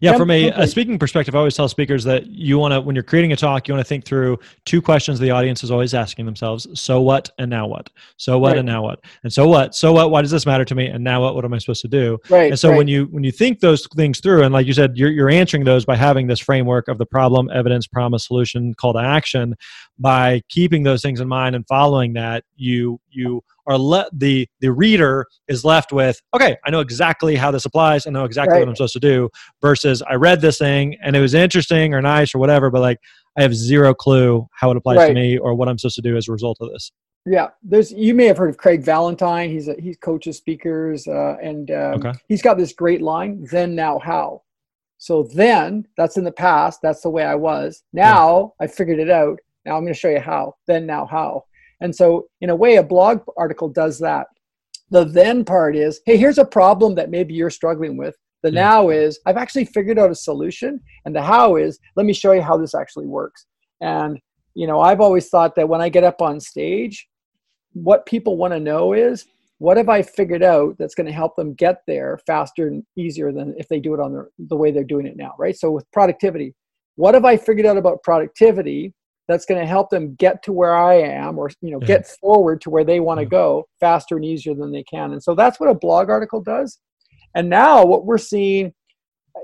yeah, 0.00 0.16
from 0.16 0.30
a, 0.30 0.50
a, 0.50 0.66
speaking 0.66 0.98
perspective, 0.98 1.34
I 1.34 1.38
always 1.38 1.56
tell 1.56 1.68
speakers 1.68 2.04
that 2.04 2.26
you 2.26 2.58
want 2.58 2.72
to, 2.72 2.80
when 2.80 2.94
you're 2.94 3.02
creating 3.02 3.32
a 3.32 3.36
talk, 3.36 3.68
you 3.68 3.74
want 3.74 3.84
to 3.84 3.88
think 3.88 4.04
through 4.04 4.38
two 4.64 4.80
questions 4.80 5.18
the 5.18 5.30
audience 5.30 5.62
is 5.62 5.70
always 5.70 5.94
asking 5.94 6.26
themselves: 6.26 6.66
so 6.78 7.00
what, 7.00 7.30
and 7.38 7.50
now 7.50 7.66
what? 7.66 7.90
So 8.16 8.38
what, 8.38 8.50
right. 8.50 8.58
and 8.58 8.66
now 8.66 8.82
what? 8.82 9.00
And 9.22 9.32
so 9.32 9.46
what? 9.46 9.74
So 9.74 9.92
what? 9.92 10.10
Why 10.10 10.22
does 10.22 10.30
this 10.30 10.46
matter 10.46 10.64
to 10.64 10.74
me? 10.74 10.86
And 10.86 11.04
now 11.04 11.22
what? 11.22 11.34
What 11.34 11.44
am 11.44 11.52
I 11.52 11.58
supposed 11.58 11.82
to 11.82 11.88
do? 11.88 12.18
Right. 12.28 12.50
And 12.50 12.58
so 12.58 12.70
right. 12.70 12.78
when 12.78 12.88
you 12.88 13.06
when 13.06 13.24
you 13.24 13.32
think 13.32 13.60
those 13.60 13.86
things 13.94 14.20
through, 14.20 14.42
and 14.42 14.52
like 14.52 14.66
you 14.66 14.72
said, 14.72 14.96
you're 14.96 15.10
you're 15.10 15.30
answering 15.30 15.64
those 15.64 15.84
by 15.84 15.96
having 15.96 16.26
this 16.26 16.40
framework 16.40 16.88
of 16.88 16.98
the 16.98 17.06
problem, 17.06 17.50
evidence, 17.52 17.86
promise, 17.86 18.26
solution, 18.26 18.74
call 18.74 18.92
to 18.94 19.00
action. 19.00 19.54
By 19.98 20.42
keeping 20.48 20.84
those 20.84 21.02
things 21.02 21.20
in 21.20 21.28
mind 21.28 21.56
and 21.56 21.66
following 21.66 22.12
that, 22.14 22.44
you 22.56 23.00
you 23.18 23.42
are 23.68 23.76
let 23.76 24.08
the 24.18 24.48
the 24.60 24.72
reader 24.72 25.26
is 25.46 25.64
left 25.64 25.92
with 25.92 26.20
okay 26.34 26.56
i 26.64 26.70
know 26.70 26.80
exactly 26.80 27.36
how 27.36 27.50
this 27.50 27.66
applies. 27.66 28.06
I 28.06 28.10
know 28.10 28.24
exactly 28.24 28.54
right. 28.54 28.60
what 28.60 28.68
i'm 28.68 28.76
supposed 28.76 28.94
to 28.94 29.00
do 29.00 29.28
versus 29.60 30.02
i 30.02 30.14
read 30.14 30.40
this 30.40 30.58
thing 30.58 30.96
and 31.02 31.14
it 31.14 31.20
was 31.20 31.34
interesting 31.34 31.94
or 31.94 32.00
nice 32.00 32.34
or 32.34 32.38
whatever 32.38 32.70
but 32.70 32.80
like 32.80 32.98
i 33.36 33.42
have 33.42 33.54
zero 33.54 33.94
clue 33.94 34.46
how 34.52 34.70
it 34.70 34.76
applies 34.76 34.98
right. 34.98 35.08
to 35.08 35.14
me 35.14 35.38
or 35.38 35.54
what 35.54 35.68
i'm 35.68 35.78
supposed 35.78 35.96
to 35.96 36.02
do 36.02 36.16
as 36.16 36.28
a 36.28 36.32
result 36.32 36.56
of 36.60 36.70
this. 36.70 36.90
Yeah 37.26 37.48
there's 37.62 37.92
you 37.92 38.14
may 38.14 38.24
have 38.24 38.38
heard 38.38 38.50
of 38.50 38.56
craig 38.56 38.82
valentine. 38.82 39.50
He's 39.50 39.68
a, 39.68 39.74
he 39.78 39.94
coaches 39.94 40.36
speakers 40.38 41.06
uh, 41.06 41.36
and 41.42 41.70
um, 41.70 41.94
okay. 41.94 42.12
he's 42.28 42.42
got 42.42 42.56
this 42.56 42.72
great 42.72 43.02
line 43.02 43.46
then 43.50 43.74
now 43.74 43.98
how? 43.98 44.42
So 45.00 45.22
then 45.22 45.86
that's 45.96 46.16
in 46.16 46.24
the 46.24 46.32
past. 46.32 46.80
That's 46.82 47.02
the 47.02 47.10
way 47.10 47.24
i 47.24 47.34
was. 47.34 47.82
Now 47.92 48.54
yeah. 48.60 48.64
i 48.64 48.66
figured 48.66 48.98
it 48.98 49.10
out. 49.10 49.38
Now 49.64 49.76
i'm 49.76 49.82
going 49.82 49.92
to 49.92 49.98
show 49.98 50.08
you 50.08 50.20
how. 50.20 50.54
Then 50.66 50.86
now 50.86 51.04
how 51.04 51.44
and 51.80 51.94
so, 51.94 52.26
in 52.40 52.50
a 52.50 52.56
way, 52.56 52.76
a 52.76 52.82
blog 52.82 53.20
article 53.36 53.68
does 53.68 53.98
that. 54.00 54.26
The 54.90 55.04
then 55.04 55.44
part 55.44 55.76
is, 55.76 56.00
hey, 56.06 56.16
here's 56.16 56.38
a 56.38 56.44
problem 56.44 56.94
that 56.94 57.10
maybe 57.10 57.34
you're 57.34 57.50
struggling 57.50 57.96
with. 57.96 58.16
The 58.42 58.50
yeah. 58.50 58.60
now 58.60 58.88
is, 58.88 59.20
I've 59.26 59.36
actually 59.36 59.66
figured 59.66 59.98
out 59.98 60.10
a 60.10 60.14
solution. 60.14 60.80
And 61.04 61.14
the 61.14 61.22
how 61.22 61.56
is, 61.56 61.78
let 61.96 62.06
me 62.06 62.12
show 62.12 62.32
you 62.32 62.42
how 62.42 62.56
this 62.56 62.74
actually 62.74 63.06
works. 63.06 63.46
And, 63.80 64.18
you 64.54 64.66
know, 64.66 64.80
I've 64.80 65.00
always 65.00 65.28
thought 65.28 65.54
that 65.56 65.68
when 65.68 65.80
I 65.80 65.88
get 65.88 66.04
up 66.04 66.22
on 66.22 66.40
stage, 66.40 67.06
what 67.74 68.06
people 68.06 68.36
want 68.36 68.54
to 68.54 68.60
know 68.60 68.92
is, 68.92 69.26
what 69.58 69.76
have 69.76 69.88
I 69.88 70.02
figured 70.02 70.42
out 70.42 70.76
that's 70.78 70.94
going 70.94 71.08
to 71.08 71.12
help 71.12 71.34
them 71.34 71.54
get 71.54 71.82
there 71.86 72.20
faster 72.26 72.68
and 72.68 72.84
easier 72.96 73.32
than 73.32 73.54
if 73.58 73.68
they 73.68 73.80
do 73.80 73.92
it 73.92 74.00
on 74.00 74.12
the, 74.12 74.28
the 74.38 74.56
way 74.56 74.70
they're 74.70 74.84
doing 74.84 75.06
it 75.06 75.16
now, 75.16 75.34
right? 75.36 75.56
So 75.56 75.72
with 75.72 75.90
productivity, 75.92 76.54
what 76.94 77.14
have 77.14 77.24
I 77.24 77.36
figured 77.36 77.66
out 77.66 77.76
about 77.76 78.02
productivity 78.04 78.94
that's 79.28 79.44
going 79.44 79.60
to 79.60 79.66
help 79.66 79.90
them 79.90 80.14
get 80.14 80.42
to 80.42 80.52
where 80.52 80.74
I 80.74 80.94
am 80.94 81.38
or 81.38 81.50
you 81.60 81.70
know 81.70 81.78
yeah. 81.82 81.86
get 81.86 82.06
forward 82.06 82.60
to 82.62 82.70
where 82.70 82.84
they 82.84 82.98
want 82.98 83.18
to 83.18 83.24
yeah. 83.24 83.30
go 83.30 83.68
faster 83.78 84.16
and 84.16 84.24
easier 84.24 84.54
than 84.54 84.72
they 84.72 84.82
can. 84.84 85.12
And 85.12 85.22
so 85.22 85.34
that's 85.34 85.60
what 85.60 85.68
a 85.68 85.74
blog 85.74 86.08
article 86.08 86.42
does. 86.42 86.78
And 87.34 87.48
now 87.48 87.84
what 87.84 88.06
we're 88.06 88.18
seeing, 88.18 88.72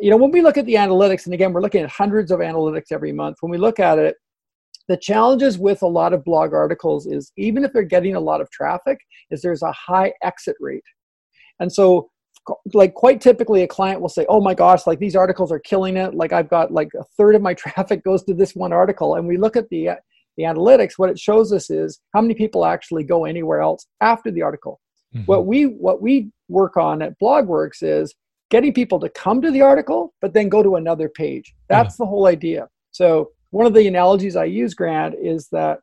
you 0.00 0.10
know, 0.10 0.16
when 0.16 0.30
we 0.30 0.40
look 0.40 0.56
at 0.56 0.66
the 0.66 0.74
analytics, 0.74 1.26
and 1.26 1.34
again, 1.34 1.52
we're 1.52 1.60
looking 1.60 1.82
at 1.82 1.90
hundreds 1.90 2.30
of 2.30 2.40
analytics 2.40 2.90
every 2.90 3.12
month. 3.12 3.36
When 3.40 3.50
we 3.50 3.58
look 3.58 3.78
at 3.78 3.98
it, 3.98 4.16
the 4.88 4.96
challenges 4.96 5.58
with 5.58 5.82
a 5.82 5.86
lot 5.86 6.12
of 6.12 6.24
blog 6.24 6.52
articles 6.52 7.06
is 7.06 7.32
even 7.36 7.64
if 7.64 7.72
they're 7.72 7.82
getting 7.82 8.16
a 8.16 8.20
lot 8.20 8.40
of 8.40 8.50
traffic, 8.50 8.98
is 9.30 9.42
there's 9.42 9.62
a 9.62 9.72
high 9.72 10.12
exit 10.22 10.56
rate. 10.60 10.82
And 11.60 11.72
so 11.72 12.10
like 12.74 12.94
quite 12.94 13.20
typically 13.20 13.62
a 13.62 13.66
client 13.66 14.00
will 14.00 14.08
say 14.08 14.26
oh 14.28 14.40
my 14.40 14.54
gosh 14.54 14.86
like 14.86 14.98
these 14.98 15.16
articles 15.16 15.50
are 15.50 15.58
killing 15.58 15.96
it. 15.96 16.14
Like 16.14 16.32
i've 16.32 16.48
got 16.48 16.72
like 16.72 16.90
a 16.98 17.04
third 17.16 17.34
of 17.34 17.42
my 17.42 17.54
traffic 17.62 18.04
goes 18.04 18.22
to 18.24 18.34
this 18.34 18.54
one 18.54 18.72
article. 18.72 19.16
And 19.16 19.26
we 19.26 19.36
look 19.36 19.56
at 19.56 19.68
the 19.70 19.90
the 20.36 20.42
analytics 20.42 20.92
what 20.96 21.10
it 21.10 21.18
shows 21.18 21.52
us 21.52 21.70
is 21.70 22.00
how 22.12 22.20
many 22.20 22.34
people 22.34 22.64
actually 22.64 23.04
go 23.04 23.24
anywhere 23.24 23.60
else 23.60 23.86
after 24.00 24.30
the 24.30 24.42
article. 24.42 24.80
Mm-hmm. 25.14 25.26
what 25.26 25.46
we 25.46 25.64
what 25.64 26.02
we 26.02 26.30
work 26.48 26.76
on 26.76 27.00
at 27.00 27.18
blogworks 27.20 27.82
is 27.82 28.14
getting 28.50 28.72
people 28.72 28.98
to 28.98 29.08
come 29.08 29.40
to 29.42 29.50
the 29.50 29.62
article 29.62 30.12
but 30.20 30.34
then 30.34 30.48
go 30.48 30.62
to 30.62 30.76
another 30.76 31.08
page. 31.08 31.54
That's 31.68 31.94
yeah. 31.94 32.04
the 32.04 32.06
whole 32.06 32.26
idea. 32.26 32.68
So 32.90 33.30
one 33.50 33.66
of 33.66 33.74
the 33.74 33.86
analogies 33.86 34.34
I 34.34 34.46
use, 34.46 34.74
Grant, 34.74 35.14
is 35.22 35.48
that 35.52 35.78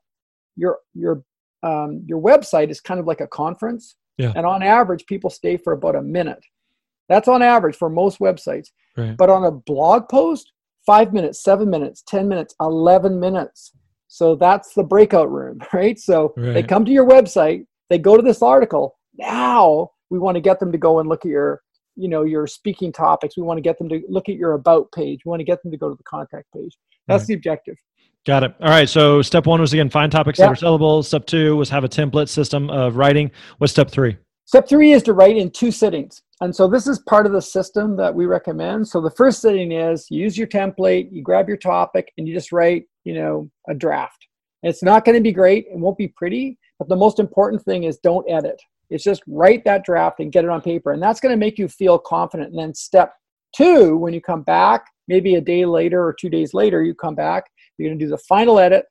your 0.57 0.79
your 0.93 1.23
um, 1.63 2.03
your 2.05 2.21
website 2.21 2.69
is 2.69 2.81
kind 2.81 2.99
of 2.99 3.07
like 3.07 3.21
a 3.21 3.27
conference, 3.27 3.95
yeah. 4.21 4.33
and 4.35 4.45
on 4.45 4.63
average, 4.63 5.05
people 5.05 5.29
stay 5.29 5.57
for 5.57 5.73
about 5.73 5.95
a 5.95 6.01
minute. 6.01 6.43
That's 7.09 7.27
on 7.27 7.41
average 7.41 7.75
for 7.75 7.89
most 7.89 8.19
websites. 8.19 8.69
Right. 8.95 9.15
But 9.17 9.29
on 9.29 9.45
a 9.45 9.51
blog 9.51 10.09
post, 10.09 10.51
five 10.85 11.13
minutes, 11.13 11.43
seven 11.43 11.69
minutes, 11.69 12.03
ten 12.07 12.27
minutes, 12.27 12.55
eleven 12.59 13.19
minutes. 13.19 13.73
So 14.07 14.35
that's 14.35 14.73
the 14.73 14.83
breakout 14.83 15.31
room, 15.31 15.59
right? 15.73 15.99
So 15.99 16.33
right. 16.37 16.53
they 16.53 16.63
come 16.63 16.85
to 16.85 16.91
your 16.91 17.07
website, 17.07 17.65
they 17.89 17.97
go 17.97 18.17
to 18.17 18.23
this 18.23 18.41
article. 18.41 18.97
Now 19.17 19.91
we 20.09 20.19
want 20.19 20.35
to 20.35 20.41
get 20.41 20.59
them 20.59 20.71
to 20.71 20.77
go 20.77 20.99
and 20.99 21.09
look 21.09 21.25
at 21.25 21.31
your 21.31 21.61
you 21.97 22.07
know 22.07 22.23
your 22.23 22.47
speaking 22.47 22.93
topics 22.93 23.35
we 23.35 23.43
want 23.43 23.57
to 23.57 23.61
get 23.61 23.77
them 23.77 23.89
to 23.89 24.01
look 24.07 24.29
at 24.29 24.35
your 24.35 24.53
about 24.53 24.89
page 24.93 25.19
we 25.25 25.29
want 25.29 25.41
to 25.41 25.43
get 25.43 25.61
them 25.61 25.69
to 25.73 25.77
go 25.77 25.89
to 25.89 25.95
the 25.95 26.03
contact 26.03 26.45
page 26.55 26.77
that's 27.07 27.23
right. 27.23 27.27
the 27.27 27.33
objective. 27.33 27.75
Got 28.25 28.43
it. 28.43 28.55
All 28.61 28.69
right. 28.69 28.87
So 28.87 29.21
step 29.21 29.47
one 29.47 29.59
was 29.59 29.73
again 29.73 29.89
find 29.89 30.11
topics 30.11 30.37
that 30.37 30.47
are 30.49 30.55
sellable. 30.55 31.03
Step 31.03 31.25
two 31.25 31.55
was 31.55 31.69
have 31.69 31.83
a 31.83 31.89
template 31.89 32.29
system 32.29 32.69
of 32.69 32.95
writing. 32.95 33.31
What's 33.57 33.73
step 33.73 33.89
three? 33.89 34.17
Step 34.45 34.67
three 34.67 34.91
is 34.91 35.01
to 35.03 35.13
write 35.13 35.37
in 35.37 35.49
two 35.49 35.71
sittings. 35.71 36.21
And 36.41 36.55
so 36.55 36.67
this 36.67 36.87
is 36.87 36.99
part 36.99 37.25
of 37.25 37.31
the 37.31 37.41
system 37.41 37.95
that 37.97 38.13
we 38.13 38.25
recommend. 38.25 38.87
So 38.87 38.99
the 38.99 39.11
first 39.11 39.41
sitting 39.41 39.71
is 39.71 40.07
you 40.09 40.21
use 40.21 40.37
your 40.37 40.47
template, 40.47 41.11
you 41.11 41.21
grab 41.21 41.47
your 41.47 41.57
topic, 41.57 42.11
and 42.17 42.27
you 42.27 42.33
just 42.33 42.51
write, 42.51 42.85
you 43.03 43.13
know, 43.13 43.49
a 43.69 43.73
draft. 43.75 44.27
it's 44.63 44.83
not 44.83 45.05
going 45.05 45.15
to 45.15 45.21
be 45.21 45.31
great, 45.31 45.67
it 45.71 45.77
won't 45.77 45.97
be 45.97 46.07
pretty, 46.09 46.57
but 46.79 46.89
the 46.89 46.95
most 46.95 47.19
important 47.19 47.63
thing 47.63 47.83
is 47.83 47.97
don't 47.99 48.29
edit. 48.29 48.59
It's 48.89 49.03
just 49.03 49.21
write 49.27 49.63
that 49.65 49.85
draft 49.85 50.19
and 50.19 50.31
get 50.31 50.43
it 50.43 50.49
on 50.49 50.61
paper. 50.61 50.91
And 50.91 51.01
that's 51.01 51.21
going 51.21 51.31
to 51.31 51.37
make 51.37 51.57
you 51.57 51.67
feel 51.67 51.97
confident. 51.97 52.49
And 52.49 52.59
then 52.59 52.73
step 52.73 53.13
two, 53.55 53.95
when 53.97 54.13
you 54.13 54.19
come 54.19 54.41
back, 54.41 54.85
maybe 55.07 55.35
a 55.35 55.41
day 55.41 55.65
later 55.65 56.03
or 56.03 56.13
two 56.13 56.29
days 56.29 56.53
later, 56.53 56.83
you 56.83 56.93
come 56.93 57.15
back, 57.15 57.45
you're 57.81 57.89
going 57.89 57.99
to 57.99 58.05
do 58.05 58.09
the 58.09 58.17
final 58.17 58.59
edit, 58.59 58.85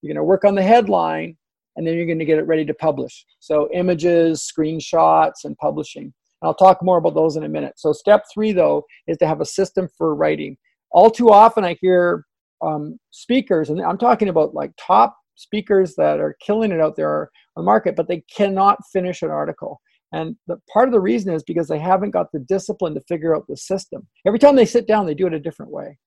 you're 0.00 0.12
going 0.12 0.22
to 0.22 0.28
work 0.28 0.44
on 0.44 0.54
the 0.54 0.62
headline, 0.62 1.36
and 1.76 1.86
then 1.86 1.94
you're 1.94 2.06
going 2.06 2.18
to 2.18 2.24
get 2.24 2.38
it 2.38 2.46
ready 2.46 2.64
to 2.64 2.74
publish. 2.74 3.24
So, 3.40 3.68
images, 3.72 4.50
screenshots, 4.50 5.44
and 5.44 5.56
publishing. 5.58 6.04
And 6.04 6.12
I'll 6.48 6.54
talk 6.54 6.82
more 6.82 6.98
about 6.98 7.14
those 7.14 7.36
in 7.36 7.44
a 7.44 7.48
minute. 7.48 7.74
So, 7.76 7.92
step 7.92 8.24
three, 8.32 8.52
though, 8.52 8.84
is 9.06 9.16
to 9.18 9.26
have 9.26 9.40
a 9.40 9.46
system 9.46 9.88
for 9.96 10.14
writing. 10.14 10.56
All 10.90 11.10
too 11.10 11.30
often, 11.30 11.64
I 11.64 11.76
hear 11.80 12.24
um, 12.60 12.98
speakers, 13.10 13.70
and 13.70 13.80
I'm 13.80 13.98
talking 13.98 14.28
about 14.28 14.54
like 14.54 14.72
top 14.78 15.16
speakers 15.36 15.94
that 15.96 16.20
are 16.20 16.36
killing 16.44 16.72
it 16.72 16.80
out 16.80 16.96
there 16.96 17.30
on 17.56 17.62
the 17.62 17.62
market, 17.62 17.96
but 17.96 18.08
they 18.08 18.22
cannot 18.34 18.78
finish 18.92 19.22
an 19.22 19.30
article. 19.30 19.80
And 20.12 20.36
the 20.46 20.58
part 20.72 20.88
of 20.88 20.92
the 20.92 21.00
reason 21.00 21.32
is 21.32 21.42
because 21.42 21.68
they 21.68 21.78
haven't 21.78 22.10
got 22.10 22.30
the 22.32 22.40
discipline 22.40 22.94
to 22.94 23.00
figure 23.02 23.34
out 23.34 23.46
the 23.48 23.56
system. 23.56 24.06
Every 24.26 24.38
time 24.38 24.56
they 24.56 24.66
sit 24.66 24.86
down, 24.86 25.06
they 25.06 25.14
do 25.14 25.26
it 25.26 25.32
a 25.32 25.40
different 25.40 25.72
way. 25.72 25.98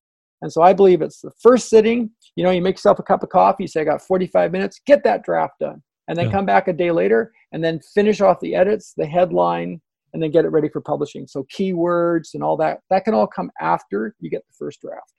And 0.45 0.53
so 0.53 0.61
I 0.61 0.73
believe 0.73 1.01
it's 1.01 1.21
the 1.21 1.31
first 1.41 1.69
sitting, 1.69 2.11
you 2.35 2.43
know, 2.43 2.51
you 2.51 2.61
make 2.61 2.75
yourself 2.75 2.99
a 2.99 3.03
cup 3.03 3.23
of 3.23 3.29
coffee, 3.29 3.63
you 3.63 3.67
say, 3.67 3.81
I 3.81 3.83
got 3.83 3.99
45 3.99 4.51
minutes, 4.51 4.79
get 4.85 5.03
that 5.03 5.23
draft 5.23 5.55
done. 5.59 5.81
And 6.07 6.15
then 6.15 6.27
yeah. 6.27 6.33
come 6.33 6.45
back 6.45 6.67
a 6.67 6.73
day 6.73 6.91
later 6.91 7.33
and 7.51 7.63
then 7.63 7.79
finish 7.95 8.21
off 8.21 8.39
the 8.41 8.53
edits, 8.53 8.93
the 8.95 9.07
headline, 9.07 9.81
and 10.13 10.21
then 10.21 10.29
get 10.29 10.45
it 10.45 10.49
ready 10.49 10.69
for 10.69 10.81
publishing. 10.81 11.25
So 11.25 11.47
keywords 11.51 12.35
and 12.35 12.43
all 12.43 12.57
that, 12.57 12.81
that 12.91 13.05
can 13.05 13.15
all 13.15 13.25
come 13.25 13.49
after 13.59 14.15
you 14.19 14.29
get 14.29 14.45
the 14.47 14.53
first 14.55 14.81
draft 14.81 15.15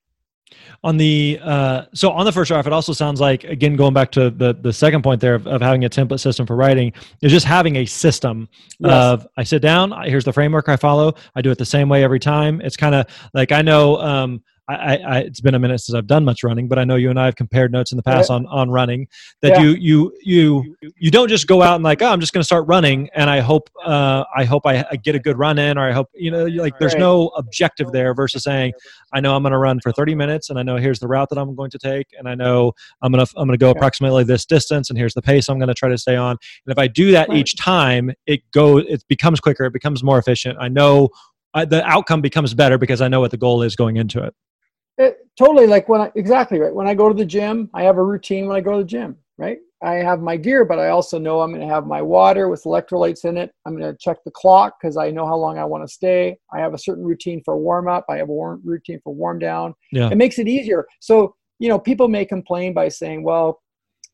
on 0.84 0.96
the 0.96 1.40
uh, 1.42 1.82
so 1.92 2.12
on 2.12 2.24
the 2.24 2.30
first 2.30 2.48
draft 2.48 2.68
it 2.68 2.72
also 2.72 2.92
sounds 2.92 3.20
like 3.20 3.42
again 3.42 3.74
going 3.74 3.92
back 3.92 4.12
to 4.12 4.30
the 4.30 4.54
the 4.54 4.72
second 4.72 5.02
point 5.02 5.20
there 5.20 5.34
of, 5.34 5.44
of 5.48 5.60
having 5.60 5.84
a 5.84 5.90
template 5.90 6.20
system 6.20 6.46
for 6.46 6.54
writing 6.54 6.92
is 7.20 7.32
just 7.32 7.44
having 7.44 7.74
a 7.76 7.84
system 7.84 8.48
yes. 8.78 8.92
of 8.92 9.26
i 9.36 9.42
sit 9.42 9.60
down 9.60 9.92
here's 10.04 10.24
the 10.24 10.32
framework 10.32 10.68
i 10.68 10.76
follow 10.76 11.12
i 11.34 11.42
do 11.42 11.50
it 11.50 11.58
the 11.58 11.64
same 11.64 11.88
way 11.88 12.04
every 12.04 12.20
time 12.20 12.60
it's 12.60 12.76
kind 12.76 12.94
of 12.94 13.06
like 13.34 13.50
i 13.50 13.60
know 13.60 14.00
um, 14.00 14.40
I, 14.68 14.96
I, 14.96 15.18
it's 15.20 15.40
been 15.40 15.54
a 15.54 15.58
minute 15.58 15.78
since 15.80 15.94
I've 15.94 16.08
done 16.08 16.24
much 16.24 16.42
running, 16.42 16.66
but 16.66 16.78
I 16.78 16.84
know 16.84 16.96
you 16.96 17.08
and 17.10 17.20
I 17.20 17.26
have 17.26 17.36
compared 17.36 17.70
notes 17.70 17.92
in 17.92 17.96
the 17.96 18.02
past 18.02 18.30
on, 18.30 18.46
on 18.46 18.70
running. 18.70 19.06
That 19.42 19.52
yeah. 19.52 19.60
you 19.60 19.76
you 19.78 20.12
you 20.22 20.76
you 20.96 21.10
don't 21.10 21.28
just 21.28 21.46
go 21.46 21.62
out 21.62 21.76
and 21.76 21.84
like, 21.84 22.02
oh, 22.02 22.08
I'm 22.08 22.20
just 22.20 22.32
going 22.32 22.40
to 22.40 22.46
start 22.46 22.66
running, 22.66 23.08
and 23.14 23.30
I 23.30 23.40
hope 23.40 23.70
uh, 23.84 24.24
I 24.34 24.44
hope 24.44 24.66
I, 24.66 24.84
I, 24.90 24.96
get 24.96 25.14
a 25.14 25.20
good 25.20 25.38
run 25.38 25.58
in, 25.58 25.78
or 25.78 25.88
I 25.88 25.92
hope 25.92 26.08
you 26.14 26.32
know, 26.32 26.46
like 26.46 26.78
there's 26.80 26.96
no 26.96 27.28
objective 27.36 27.92
there 27.92 28.12
versus 28.12 28.42
saying, 28.42 28.72
I 29.12 29.20
know 29.20 29.36
I'm 29.36 29.42
going 29.42 29.52
to 29.52 29.58
run 29.58 29.78
for 29.80 29.92
30 29.92 30.16
minutes, 30.16 30.50
and 30.50 30.58
I 30.58 30.64
know 30.64 30.76
here's 30.76 30.98
the 30.98 31.06
route 31.06 31.28
that 31.30 31.38
I'm 31.38 31.54
going 31.54 31.70
to 31.70 31.78
take, 31.78 32.08
and 32.18 32.28
I 32.28 32.34
know 32.34 32.72
I'm 33.02 33.12
going 33.12 33.24
to 33.24 33.32
I'm 33.36 33.46
going 33.46 33.56
to 33.56 33.62
go 33.62 33.70
approximately 33.70 34.24
this 34.24 34.44
distance, 34.44 34.90
and 34.90 34.98
here's 34.98 35.14
the 35.14 35.22
pace 35.22 35.48
I'm 35.48 35.58
going 35.58 35.68
to 35.68 35.74
try 35.74 35.88
to 35.88 35.98
stay 35.98 36.16
on. 36.16 36.32
And 36.66 36.72
if 36.72 36.78
I 36.78 36.88
do 36.88 37.12
that 37.12 37.28
right. 37.28 37.38
each 37.38 37.56
time, 37.56 38.10
it 38.26 38.42
goes, 38.52 38.84
it 38.88 39.04
becomes 39.08 39.38
quicker, 39.38 39.64
it 39.64 39.72
becomes 39.72 40.02
more 40.02 40.18
efficient. 40.18 40.58
I 40.60 40.68
know 40.68 41.10
I, 41.54 41.64
the 41.64 41.84
outcome 41.84 42.20
becomes 42.20 42.52
better 42.52 42.78
because 42.78 43.00
I 43.00 43.08
know 43.08 43.20
what 43.20 43.30
the 43.30 43.36
goal 43.36 43.62
is 43.62 43.76
going 43.76 43.96
into 43.96 44.22
it. 44.22 44.34
It, 44.98 45.18
totally 45.38 45.66
like 45.66 45.88
when 45.88 46.00
I, 46.00 46.10
exactly 46.14 46.58
right. 46.58 46.74
When 46.74 46.86
I 46.86 46.94
go 46.94 47.08
to 47.08 47.14
the 47.14 47.24
gym, 47.24 47.70
I 47.74 47.82
have 47.82 47.98
a 47.98 48.04
routine 48.04 48.46
when 48.46 48.56
I 48.56 48.60
go 48.60 48.72
to 48.72 48.78
the 48.78 48.84
gym, 48.84 49.16
right? 49.36 49.58
I 49.82 49.94
have 49.94 50.20
my 50.20 50.38
gear, 50.38 50.64
but 50.64 50.78
I 50.78 50.88
also 50.88 51.18
know 51.18 51.42
I'm 51.42 51.52
going 51.52 51.66
to 51.66 51.72
have 51.72 51.86
my 51.86 52.00
water 52.00 52.48
with 52.48 52.64
electrolytes 52.64 53.26
in 53.26 53.36
it. 53.36 53.52
I'm 53.66 53.76
going 53.76 53.92
to 53.92 53.98
check 53.98 54.16
the 54.24 54.30
clock 54.30 54.76
because 54.80 54.96
I 54.96 55.10
know 55.10 55.26
how 55.26 55.36
long 55.36 55.58
I 55.58 55.64
want 55.66 55.86
to 55.86 55.92
stay. 55.92 56.38
I 56.52 56.60
have 56.60 56.72
a 56.72 56.78
certain 56.78 57.04
routine 57.04 57.42
for 57.44 57.58
warm 57.58 57.86
up. 57.86 58.06
I 58.08 58.16
have 58.16 58.30
a 58.30 58.32
warm 58.32 58.62
routine 58.64 59.00
for 59.04 59.14
warm 59.14 59.38
down. 59.38 59.74
Yeah. 59.92 60.08
It 60.08 60.16
makes 60.16 60.38
it 60.38 60.48
easier. 60.48 60.86
So, 61.00 61.34
you 61.58 61.68
know, 61.68 61.78
people 61.78 62.08
may 62.08 62.24
complain 62.24 62.72
by 62.72 62.88
saying, 62.88 63.22
well, 63.22 63.60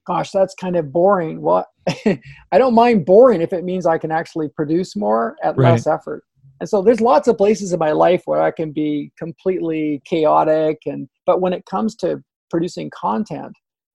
gosh, 0.05 0.33
that's 0.33 0.55
kind 0.57 0.75
of 0.75 0.91
boring. 0.93 1.41
Well, 1.41 1.65
I 1.89 2.59
don't 2.59 2.75
mind 2.75 3.07
boring 3.07 3.41
if 3.41 3.53
it 3.53 3.63
means 3.63 3.87
I 3.87 3.99
can 3.99 4.11
actually 4.11 4.49
produce 4.49 4.97
more 4.97 5.37
at 5.45 5.57
right. 5.57 5.71
less 5.71 5.87
effort 5.87 6.25
and 6.63 6.69
so 6.69 6.81
there's 6.81 7.01
lots 7.01 7.27
of 7.27 7.37
places 7.37 7.73
in 7.73 7.79
my 7.79 7.91
life 7.93 8.23
where 8.25 8.41
i 8.41 8.51
can 8.51 8.71
be 8.71 9.11
completely 9.19 10.01
chaotic 10.05 10.79
and 10.87 11.09
but 11.27 11.41
when 11.41 11.53
it 11.53 11.67
comes 11.67 11.97
to 11.97 12.23
producing 12.51 12.89
content 12.91 13.53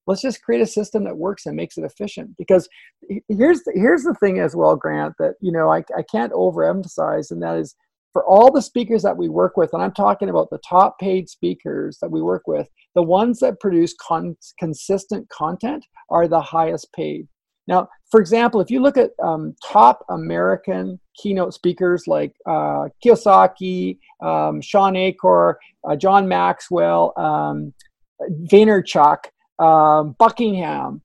let's 0.08 0.22
just 0.22 0.42
create 0.42 0.62
a 0.62 0.66
system 0.66 1.04
that 1.04 1.16
works 1.16 1.44
and 1.44 1.54
makes 1.54 1.76
it 1.76 1.84
efficient. 1.84 2.34
Because 2.38 2.66
here's 3.28 3.62
the, 3.64 3.72
here's 3.74 4.02
the 4.02 4.14
thing 4.14 4.40
as 4.40 4.56
well 4.56 4.74
grant 4.74 5.14
that 5.18 5.34
you 5.40 5.52
know 5.52 5.70
I, 5.70 5.84
I 5.96 6.02
can't 6.10 6.32
overemphasize 6.32 7.30
and 7.30 7.42
that 7.42 7.56
is 7.56 7.76
for 8.14 8.24
all 8.24 8.50
the 8.50 8.62
speakers 8.62 9.02
that 9.02 9.18
we 9.18 9.28
work 9.28 9.58
with 9.58 9.74
and 9.74 9.82
i'm 9.82 9.92
talking 9.92 10.30
about 10.30 10.48
the 10.50 10.58
top 10.66 10.98
paid 10.98 11.28
speakers 11.28 11.98
that 12.00 12.10
we 12.10 12.22
work 12.22 12.42
with 12.46 12.68
the 12.94 13.02
ones 13.02 13.38
that 13.40 13.60
produce 13.60 13.94
con- 14.00 14.36
consistent 14.58 15.28
content 15.28 15.84
are 16.08 16.26
the 16.26 16.40
highest 16.40 16.90
paid 16.94 17.28
now, 17.68 17.88
for 18.10 18.18
example, 18.18 18.60
if 18.60 18.70
you 18.70 18.80
look 18.80 18.96
at 18.96 19.10
um, 19.22 19.54
top 19.64 20.04
American 20.08 20.98
keynote 21.14 21.52
speakers 21.52 22.04
like 22.06 22.32
uh, 22.46 22.88
Kiyosaki, 23.04 23.98
um, 24.22 24.62
Shawn 24.62 24.96
Achor, 24.96 25.58
uh, 25.88 25.94
John 25.94 26.26
Maxwell, 26.26 27.12
um, 27.16 27.74
Vaynerchuk, 28.50 29.18
um, 29.58 30.16
Buckingham, 30.18 31.02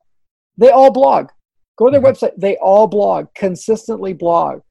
they 0.58 0.70
all 0.70 0.92
blog. 0.92 1.30
Go 1.78 1.86
to 1.86 1.92
their 1.92 2.02
mm-hmm. 2.02 2.26
website. 2.26 2.32
They 2.38 2.56
all 2.58 2.88
blog, 2.88 3.28
consistently 3.36 4.14
blog, 4.14 4.62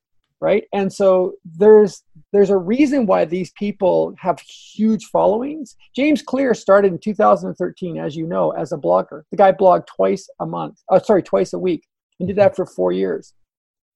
right? 0.42 0.64
And 0.72 0.92
so 0.92 1.34
there's 1.44 2.02
there's 2.32 2.50
a 2.50 2.56
reason 2.56 3.06
why 3.06 3.24
these 3.24 3.52
people 3.52 4.12
have 4.18 4.40
huge 4.40 5.04
followings. 5.06 5.76
James 5.94 6.20
Clear 6.20 6.52
started 6.52 6.92
in 6.92 6.98
2013, 6.98 7.96
as 7.98 8.16
you 8.16 8.26
know, 8.26 8.50
as 8.50 8.72
a 8.72 8.76
blogger. 8.76 9.22
The 9.30 9.36
guy 9.36 9.52
blogged 9.52 9.86
twice 9.86 10.28
a 10.40 10.46
month, 10.46 10.82
oh, 10.88 10.98
sorry, 10.98 11.22
twice 11.22 11.52
a 11.52 11.58
week, 11.58 11.86
and 12.18 12.26
did 12.26 12.36
that 12.36 12.56
for 12.56 12.66
four 12.66 12.90
years. 12.90 13.34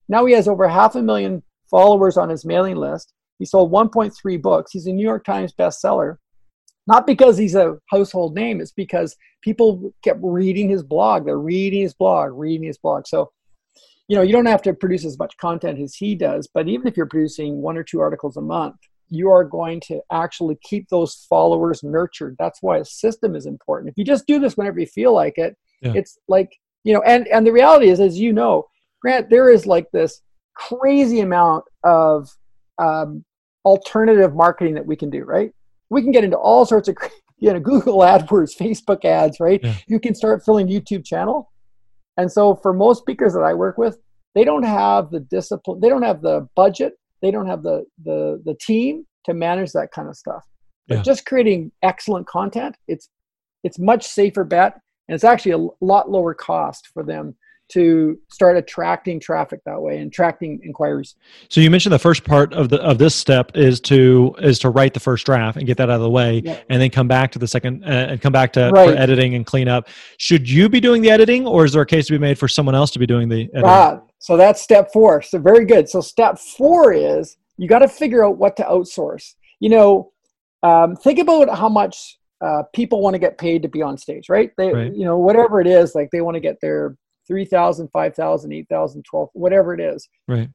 Now 0.09 0.25
he 0.25 0.35
has 0.35 0.47
over 0.47 0.69
half 0.69 0.95
a 0.95 1.03
million 1.03 1.43
followers 1.69 2.17
on 2.17 2.29
his 2.29 2.45
mailing 2.45 2.77
list. 2.77 3.13
He 3.41 3.45
sold 3.45 3.73
1.3 3.73 4.41
books. 4.41 4.71
He's 4.71 4.87
a 4.87 4.93
New 4.93 5.03
York 5.03 5.25
Times 5.25 5.53
bestseller. 5.53 6.17
Not 6.87 7.09
because 7.09 7.37
he's 7.37 7.57
a 7.57 7.77
household 7.91 8.37
name, 8.37 8.61
it's 8.61 8.71
because 8.71 9.17
people 9.43 9.93
kept 10.05 10.21
reading 10.23 10.69
his 10.69 10.85
blog. 10.85 11.27
They're 11.27 11.39
reading 11.39 11.83
his 11.83 11.95
blog, 11.95 12.31
reading 12.35 12.69
his 12.69 12.79
blog. 12.79 13.09
So, 13.09 13.33
you 14.09 14.17
know, 14.17 14.23
you 14.23 14.33
don't 14.33 14.47
have 14.47 14.63
to 14.63 14.75
produce 14.75 15.05
as 15.05 15.19
much 15.19 15.37
content 15.37 15.81
as 15.81 15.95
he 15.95 16.15
does, 16.15 16.49
but 16.53 16.69
even 16.69 16.87
if 16.87 16.97
you're 16.97 17.07
producing 17.07 17.61
one 17.61 17.77
or 17.77 17.83
two 17.83 18.01
articles 18.01 18.37
a 18.37 18.41
month, 18.41 18.77
you 19.09 19.31
are 19.31 19.45
going 19.45 19.81
to 19.81 20.01
actually 20.11 20.57
keep 20.63 20.89
those 20.89 21.27
followers 21.29 21.83
nurtured. 21.83 22.37
That's 22.39 22.63
why 22.63 22.79
a 22.79 22.85
system 22.85 23.35
is 23.35 23.47
important. 23.47 23.91
If 23.91 23.99
you 23.99 24.05
just 24.05 24.27
do 24.27 24.39
this 24.39 24.57
whenever 24.57 24.81
you 24.81 24.87
feel 24.87 25.13
like 25.15 25.39
it, 25.39 25.57
yeah. 25.83 25.93
it's 25.95 26.19
like, 26.29 26.51
you 26.85 26.93
know, 26.93 27.03
and, 27.03 27.27
and 27.29 27.47
the 27.47 27.53
reality 27.53 27.89
is, 27.89 28.01
as 28.01 28.19
you 28.19 28.33
know, 28.33 28.67
Grant, 29.01 29.31
there 29.31 29.51
is 29.51 29.67
like 29.67 29.91
this 29.93 30.23
crazy 30.55 31.21
amount 31.21 31.65
of 31.85 32.29
um, 32.79 33.25
alternative 33.65 34.35
marketing 34.35 34.75
that 34.75 34.87
we 34.87 34.97
can 34.97 35.11
do, 35.11 35.25
right? 35.25 35.53
We 35.91 36.03
can 36.03 36.13
get 36.13 36.25
into 36.25 36.37
all 36.37 36.67
sorts 36.67 36.89
of, 36.89 36.97
you 37.39 37.53
know, 37.53 37.61
Google 37.61 37.99
AdWords, 37.99 38.57
Facebook 38.57 39.05
ads, 39.05 39.39
right? 39.41 39.61
Yeah. 39.63 39.75
You 39.87 40.01
can 40.01 40.15
start 40.15 40.45
filling 40.45 40.69
YouTube 40.69 41.05
channel. 41.05 41.51
And 42.17 42.31
so 42.31 42.57
for 42.57 42.73
most 42.73 43.01
speakers 43.01 43.35
that 43.35 43.43
I 43.43 43.55
work 43.55 43.79
with, 43.79 43.99
they 44.35 44.45
don't 44.45 44.65
have 44.65 45.11
the 45.11 45.21
discipline, 45.21 45.81
they 45.81 45.89
don't 45.89 46.03
have 46.03 46.23
the 46.23 46.49
budget, 46.57 46.95
they 47.23 47.31
don't 47.31 47.47
have 47.47 47.63
the 47.63 47.85
the 48.05 48.43
the 48.45 48.55
team 48.61 49.07
to 49.25 49.35
manage 49.35 49.73
that 49.73 49.91
kind 49.93 50.09
of 50.09 50.17
stuff. 50.17 50.45
But 50.89 50.97
yeah. 50.97 51.03
just 51.03 51.27
creating 51.27 51.73
excellent 51.83 52.27
content, 52.27 52.77
it's 52.87 53.09
it's 53.65 53.79
much 53.79 54.07
safer 54.07 54.45
bet 54.45 54.79
and 55.09 55.15
it's 55.15 55.25
actually 55.25 55.53
a 55.53 55.85
lot 55.85 56.11
lower 56.11 56.35
cost 56.35 56.89
for 56.93 57.03
them 57.03 57.35
to 57.69 58.19
start 58.31 58.57
attracting 58.57 59.19
traffic 59.19 59.61
that 59.67 59.81
way 59.81 59.99
and 59.99 60.09
attracting 60.09 60.61
inquiries. 60.63 61.17
So 61.49 61.61
you 61.61 61.71
mentioned 61.71 61.93
the 61.93 61.99
first 61.99 62.25
part 62.25 62.53
of 62.53 62.69
the 62.69 62.81
of 62.83 62.99
this 62.99 63.15
step 63.15 63.57
is 63.57 63.81
to 63.83 64.35
is 64.41 64.59
to 64.61 64.71
write 64.71 64.95
the 64.95 65.01
first 65.01 65.27
draft 65.27 65.57
and 65.57 65.67
get 65.67 65.77
that 65.79 65.91
out 65.91 65.97
of 65.97 66.03
the 66.03 66.11
way, 66.11 66.43
yeah. 66.45 66.61
and 66.71 66.81
then 66.81 66.91
come 66.91 67.09
back 67.09 67.33
to 67.33 67.39
the 67.39 67.49
second 67.49 67.85
uh, 67.85 67.89
and 68.11 68.21
come 68.21 68.33
back 68.33 68.53
to 68.53 68.71
right. 68.73 68.97
editing 68.97 69.35
and 69.35 69.47
clean 69.47 69.69
up. 69.69 69.89
Should 70.19 70.49
you 70.49 70.69
be 70.69 70.81
doing 70.81 71.03
the 71.03 71.11
editing, 71.11 71.47
or 71.47 71.65
is 71.65 71.73
there 71.73 71.83
a 71.83 71.87
case 71.87 72.07
to 72.07 72.13
be 72.13 72.19
made 72.19 72.39
for 72.39 72.49
someone 72.49 72.75
else 72.75 72.91
to 72.93 72.99
be 72.99 73.07
doing 73.07 73.29
the 73.29 73.43
editing? 73.53 73.65
Ah, 73.65 74.01
so 74.19 74.37
that's 74.37 74.63
step 74.63 74.93
four. 74.93 75.23
So 75.23 75.39
very 75.39 75.65
good. 75.65 75.89
So 75.89 76.01
step 76.01 76.39
four 76.39 76.93
is 76.93 77.37
you 77.57 77.69
got 77.69 77.81
to 77.81 77.89
figure 77.89 78.25
out 78.25 78.39
what 78.39 78.57
to 78.57 78.63
outsource. 78.63 79.35
You 79.61 79.71
know, 79.71 80.13
um, 80.63 80.97
think 80.97 81.19
about 81.19 81.57
how 81.57 81.69
much 81.69 82.19
uh, 82.41 82.63
people 82.75 83.01
want 83.01 83.15
to 83.15 83.19
get 83.19 83.39
paid 83.39 83.63
to 83.63 83.69
be 83.69 83.83
on 83.83 83.97
stage, 83.97 84.29
right? 84.29 84.51
They, 84.57 84.73
right. 84.73 84.95
you 84.95 85.05
know, 85.05 85.19
whatever 85.19 85.61
it 85.61 85.67
is, 85.67 85.95
like 85.95 86.11
they 86.11 86.21
want 86.21 86.35
to 86.35 86.41
get 86.41 86.61
their 86.61 86.97
3,000, 87.27 87.89
5,000, 87.89 88.53
8,000, 88.53 89.05
12, 89.05 89.29
whatever 89.33 89.75
it 89.75 89.81
is. 89.81 90.09
Right. 90.29 90.49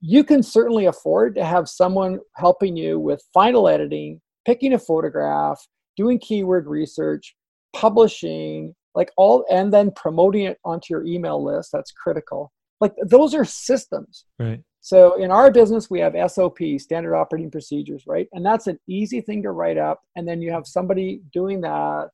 You 0.00 0.24
can 0.24 0.42
certainly 0.42 0.86
afford 0.86 1.34
to 1.34 1.44
have 1.44 1.68
someone 1.68 2.20
helping 2.36 2.76
you 2.76 2.98
with 2.98 3.22
final 3.34 3.68
editing, 3.68 4.20
picking 4.46 4.72
a 4.72 4.78
photograph, 4.78 5.60
doing 5.96 6.18
keyword 6.18 6.66
research, 6.66 7.36
publishing, 7.74 8.74
like 8.94 9.12
all, 9.16 9.44
and 9.50 9.72
then 9.72 9.90
promoting 9.92 10.44
it 10.44 10.58
onto 10.64 10.86
your 10.90 11.04
email 11.04 11.42
list. 11.44 11.70
That's 11.72 11.92
critical. 11.92 12.50
Like 12.80 12.94
those 13.04 13.34
are 13.34 13.44
systems. 13.44 14.24
Right. 14.38 14.62
So 14.80 15.22
in 15.22 15.30
our 15.30 15.50
business, 15.50 15.90
we 15.90 16.00
have 16.00 16.14
SOP, 16.30 16.58
standard 16.78 17.14
operating 17.14 17.50
procedures, 17.50 18.04
right? 18.06 18.26
And 18.32 18.44
that's 18.44 18.66
an 18.66 18.78
easy 18.88 19.20
thing 19.20 19.42
to 19.42 19.50
write 19.50 19.76
up. 19.76 20.00
And 20.16 20.26
then 20.26 20.40
you 20.40 20.50
have 20.52 20.66
somebody 20.66 21.20
doing 21.32 21.60
that 21.60 22.08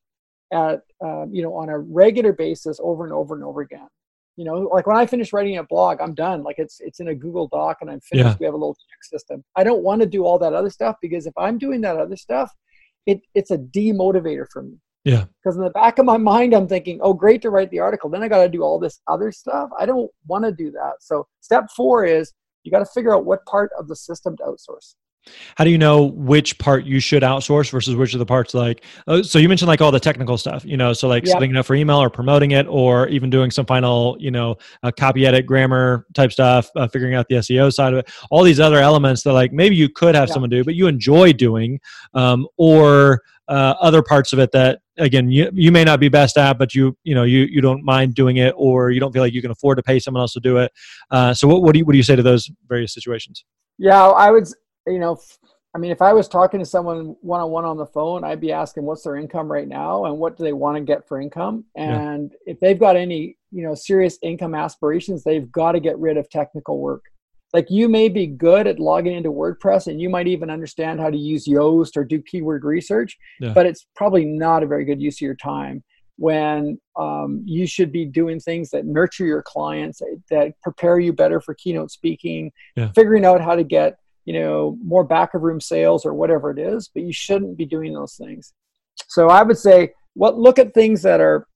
at 0.51 0.81
um, 1.03 1.29
you 1.31 1.41
know 1.43 1.53
on 1.55 1.69
a 1.69 1.77
regular 1.77 2.33
basis 2.33 2.79
over 2.81 3.03
and 3.03 3.13
over 3.13 3.35
and 3.35 3.43
over 3.43 3.61
again. 3.61 3.87
You 4.35 4.45
know 4.45 4.69
like 4.73 4.85
when 4.85 4.97
i 4.97 5.05
finish 5.05 5.33
writing 5.33 5.57
a 5.57 5.63
blog 5.63 5.99
i'm 5.99 6.13
done. 6.13 6.43
Like 6.43 6.59
it's 6.59 6.79
it's 6.79 6.99
in 6.99 7.09
a 7.09 7.15
google 7.15 7.47
doc 7.47 7.77
and 7.81 7.89
i'm 7.89 8.01
finished. 8.01 8.27
Yeah. 8.27 8.35
we 8.39 8.45
have 8.45 8.53
a 8.53 8.57
little 8.57 8.75
check 8.75 9.03
system. 9.03 9.43
I 9.55 9.63
don't 9.63 9.83
want 9.83 10.01
to 10.01 10.07
do 10.07 10.25
all 10.25 10.39
that 10.39 10.53
other 10.53 10.69
stuff 10.69 10.95
because 11.01 11.25
if 11.25 11.33
i'm 11.37 11.57
doing 11.57 11.81
that 11.81 11.97
other 11.97 12.15
stuff 12.15 12.53
it 13.05 13.21
it's 13.33 13.51
a 13.51 13.57
demotivator 13.57 14.45
for 14.51 14.63
me. 14.63 14.77
Yeah. 15.03 15.25
Because 15.41 15.55
in 15.55 15.63
the 15.63 15.69
back 15.71 15.99
of 15.99 16.05
my 16.05 16.17
mind 16.17 16.53
i'm 16.53 16.67
thinking 16.67 16.99
oh 17.01 17.13
great 17.13 17.41
to 17.41 17.49
write 17.49 17.71
the 17.71 17.79
article. 17.79 18.09
Then 18.09 18.23
i 18.23 18.27
got 18.27 18.43
to 18.43 18.49
do 18.49 18.61
all 18.61 18.79
this 18.79 19.01
other 19.07 19.31
stuff. 19.31 19.69
I 19.79 19.85
don't 19.85 20.11
want 20.27 20.45
to 20.45 20.51
do 20.51 20.71
that. 20.71 20.93
So 20.99 21.27
step 21.41 21.65
four 21.75 22.05
is 22.05 22.33
you 22.63 22.71
got 22.71 22.79
to 22.79 22.85
figure 22.85 23.15
out 23.15 23.25
what 23.25 23.45
part 23.45 23.71
of 23.79 23.87
the 23.87 23.95
system 23.95 24.37
to 24.37 24.43
outsource 24.43 24.95
how 25.55 25.63
do 25.63 25.69
you 25.69 25.77
know 25.77 26.03
which 26.03 26.57
part 26.57 26.85
you 26.85 26.99
should 26.99 27.23
outsource 27.23 27.69
versus 27.71 27.95
which 27.95 28.13
of 28.13 28.19
the 28.19 28.25
parts 28.25 28.53
like 28.53 28.83
uh, 29.07 29.21
so 29.23 29.39
you 29.39 29.47
mentioned 29.47 29.67
like 29.67 29.81
all 29.81 29.91
the 29.91 29.99
technical 29.99 30.37
stuff 30.37 30.63
you 30.65 30.77
know 30.77 30.93
so 30.93 31.07
like 31.07 31.25
yep. 31.25 31.33
setting 31.33 31.51
it 31.51 31.57
up 31.57 31.65
for 31.65 31.75
email 31.75 31.97
or 31.97 32.09
promoting 32.09 32.51
it 32.51 32.65
or 32.67 33.07
even 33.09 33.29
doing 33.29 33.51
some 33.51 33.65
final 33.65 34.15
you 34.19 34.31
know 34.31 34.55
uh, 34.83 34.91
copy 34.91 35.25
edit 35.25 35.45
grammar 35.45 36.05
type 36.13 36.31
stuff 36.31 36.69
uh, 36.75 36.87
figuring 36.87 37.15
out 37.15 37.27
the 37.29 37.35
seo 37.35 37.71
side 37.71 37.93
of 37.93 37.99
it 37.99 38.09
all 38.29 38.43
these 38.43 38.59
other 38.59 38.77
elements 38.77 39.23
that 39.23 39.33
like 39.33 39.51
maybe 39.51 39.75
you 39.75 39.89
could 39.89 40.15
have 40.15 40.27
yep. 40.27 40.33
someone 40.33 40.49
do 40.49 40.63
but 40.63 40.75
you 40.75 40.87
enjoy 40.87 41.31
doing 41.33 41.79
um, 42.13 42.47
or 42.57 43.21
uh, 43.47 43.75
other 43.79 44.01
parts 44.01 44.33
of 44.33 44.39
it 44.39 44.51
that 44.51 44.79
again 44.97 45.31
you, 45.31 45.49
you 45.53 45.71
may 45.71 45.83
not 45.83 45.99
be 45.99 46.09
best 46.09 46.37
at 46.37 46.57
but 46.57 46.75
you 46.75 46.97
you 47.03 47.15
know 47.15 47.23
you 47.23 47.47
you 47.49 47.61
don't 47.61 47.83
mind 47.83 48.13
doing 48.13 48.37
it 48.37 48.53
or 48.57 48.91
you 48.91 48.99
don't 48.99 49.13
feel 49.13 49.21
like 49.21 49.33
you 49.33 49.41
can 49.41 49.51
afford 49.51 49.77
to 49.77 49.83
pay 49.83 49.99
someone 49.99 50.21
else 50.21 50.33
to 50.33 50.39
do 50.39 50.57
it 50.57 50.71
uh, 51.11 51.33
so 51.33 51.47
what, 51.47 51.61
what 51.61 51.73
do 51.73 51.79
you 51.79 51.85
what 51.85 51.93
do 51.93 51.97
you 51.97 52.03
say 52.03 52.15
to 52.15 52.23
those 52.23 52.49
various 52.67 52.93
situations 52.93 53.45
yeah 53.77 54.07
i 54.09 54.31
would 54.31 54.47
you 54.87 54.99
know, 54.99 55.19
I 55.75 55.79
mean, 55.79 55.91
if 55.91 56.01
I 56.01 56.13
was 56.13 56.27
talking 56.27 56.59
to 56.59 56.65
someone 56.65 57.15
one 57.21 57.39
on 57.39 57.51
one 57.51 57.65
on 57.65 57.77
the 57.77 57.85
phone, 57.85 58.23
I'd 58.23 58.41
be 58.41 58.51
asking 58.51 58.83
what's 58.83 59.03
their 59.03 59.15
income 59.15 59.51
right 59.51 59.67
now 59.67 60.05
and 60.05 60.17
what 60.17 60.37
do 60.37 60.43
they 60.43 60.53
want 60.53 60.77
to 60.77 60.81
get 60.81 61.07
for 61.07 61.21
income. 61.21 61.65
And 61.75 62.31
yeah. 62.31 62.53
if 62.53 62.59
they've 62.59 62.79
got 62.79 62.95
any, 62.95 63.37
you 63.51 63.63
know, 63.63 63.75
serious 63.75 64.17
income 64.23 64.55
aspirations, 64.55 65.23
they've 65.23 65.51
got 65.51 65.73
to 65.73 65.79
get 65.79 65.99
rid 65.99 66.17
of 66.17 66.29
technical 66.29 66.79
work. 66.79 67.03
Like 67.53 67.67
you 67.69 67.87
may 67.89 68.09
be 68.09 68.27
good 68.27 68.67
at 68.67 68.79
logging 68.79 69.15
into 69.15 69.31
WordPress 69.31 69.87
and 69.87 70.01
you 70.01 70.09
might 70.09 70.27
even 70.27 70.49
understand 70.49 70.99
how 70.99 71.09
to 71.09 71.17
use 71.17 71.47
Yoast 71.47 71.95
or 71.95 72.03
do 72.03 72.21
keyword 72.21 72.63
research, 72.63 73.15
yeah. 73.39 73.53
but 73.53 73.65
it's 73.65 73.85
probably 73.95 74.25
not 74.25 74.63
a 74.63 74.67
very 74.67 74.83
good 74.83 75.01
use 75.01 75.17
of 75.17 75.21
your 75.21 75.35
time 75.35 75.83
when 76.17 76.79
um, 76.99 77.43
you 77.45 77.67
should 77.67 77.91
be 77.91 78.03
doing 78.03 78.39
things 78.39 78.71
that 78.71 78.85
nurture 78.85 79.25
your 79.25 79.43
clients, 79.43 80.01
that 80.29 80.53
prepare 80.61 80.99
you 80.99 81.13
better 81.13 81.39
for 81.39 81.53
keynote 81.53 81.91
speaking, 81.91 82.51
yeah. 82.75 82.91
figuring 82.93 83.23
out 83.23 83.39
how 83.39 83.55
to 83.55 83.63
get 83.63 83.97
you 84.27 84.33
know 84.37 84.77
more 84.83 85.05
back 85.05 85.33
of 85.33 85.41
room 85.41 85.61
sales 85.61 86.05
or 86.05 86.13
whatever 86.13 86.51
it 86.51 86.59
is 86.59 86.91
but 86.93 87.01
you 87.01 87.13
shouldn't 87.13 87.57
be 87.57 87.65
doing 87.65 87.93
those 87.93 88.15
things. 88.15 88.53
So 89.07 89.29
i 89.29 89.41
would 89.41 89.57
say 89.57 89.93
what 90.13 90.37
look 90.37 90.59
at 90.59 90.73
things 90.73 91.01
that 91.03 91.21
are 91.21 91.47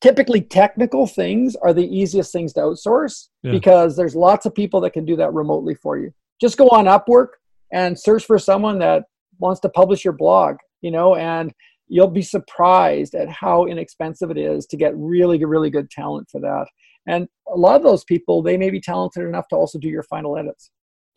typically 0.00 0.40
technical 0.40 1.06
things 1.06 1.56
are 1.56 1.72
the 1.72 1.86
easiest 1.86 2.32
things 2.32 2.52
to 2.52 2.60
outsource 2.60 3.28
yeah. 3.42 3.52
because 3.52 3.96
there's 3.96 4.14
lots 4.14 4.46
of 4.46 4.54
people 4.54 4.80
that 4.80 4.92
can 4.92 5.04
do 5.04 5.16
that 5.16 5.32
remotely 5.32 5.76
for 5.76 5.96
you. 5.96 6.12
Just 6.40 6.58
go 6.58 6.68
on 6.70 6.86
upwork 6.86 7.28
and 7.72 7.98
search 7.98 8.24
for 8.24 8.38
someone 8.38 8.78
that 8.80 9.04
wants 9.38 9.60
to 9.60 9.68
publish 9.68 10.04
your 10.04 10.12
blog 10.12 10.56
you 10.80 10.90
know 10.90 11.16
and 11.16 11.52
you'll 11.88 12.08
be 12.08 12.22
surprised 12.22 13.14
at 13.14 13.28
how 13.28 13.66
inexpensive 13.66 14.30
it 14.30 14.38
is 14.38 14.64
to 14.66 14.76
get 14.76 14.96
really 14.96 15.44
really 15.44 15.70
good 15.70 15.90
talent 15.90 16.28
for 16.30 16.40
that. 16.40 16.66
And 17.08 17.26
a 17.48 17.56
lot 17.56 17.74
of 17.74 17.82
those 17.82 18.04
people 18.04 18.42
they 18.42 18.56
may 18.56 18.70
be 18.70 18.80
talented 18.80 19.24
enough 19.24 19.48
to 19.48 19.56
also 19.56 19.80
do 19.80 19.88
your 19.88 20.04
final 20.04 20.36
edits 20.36 20.70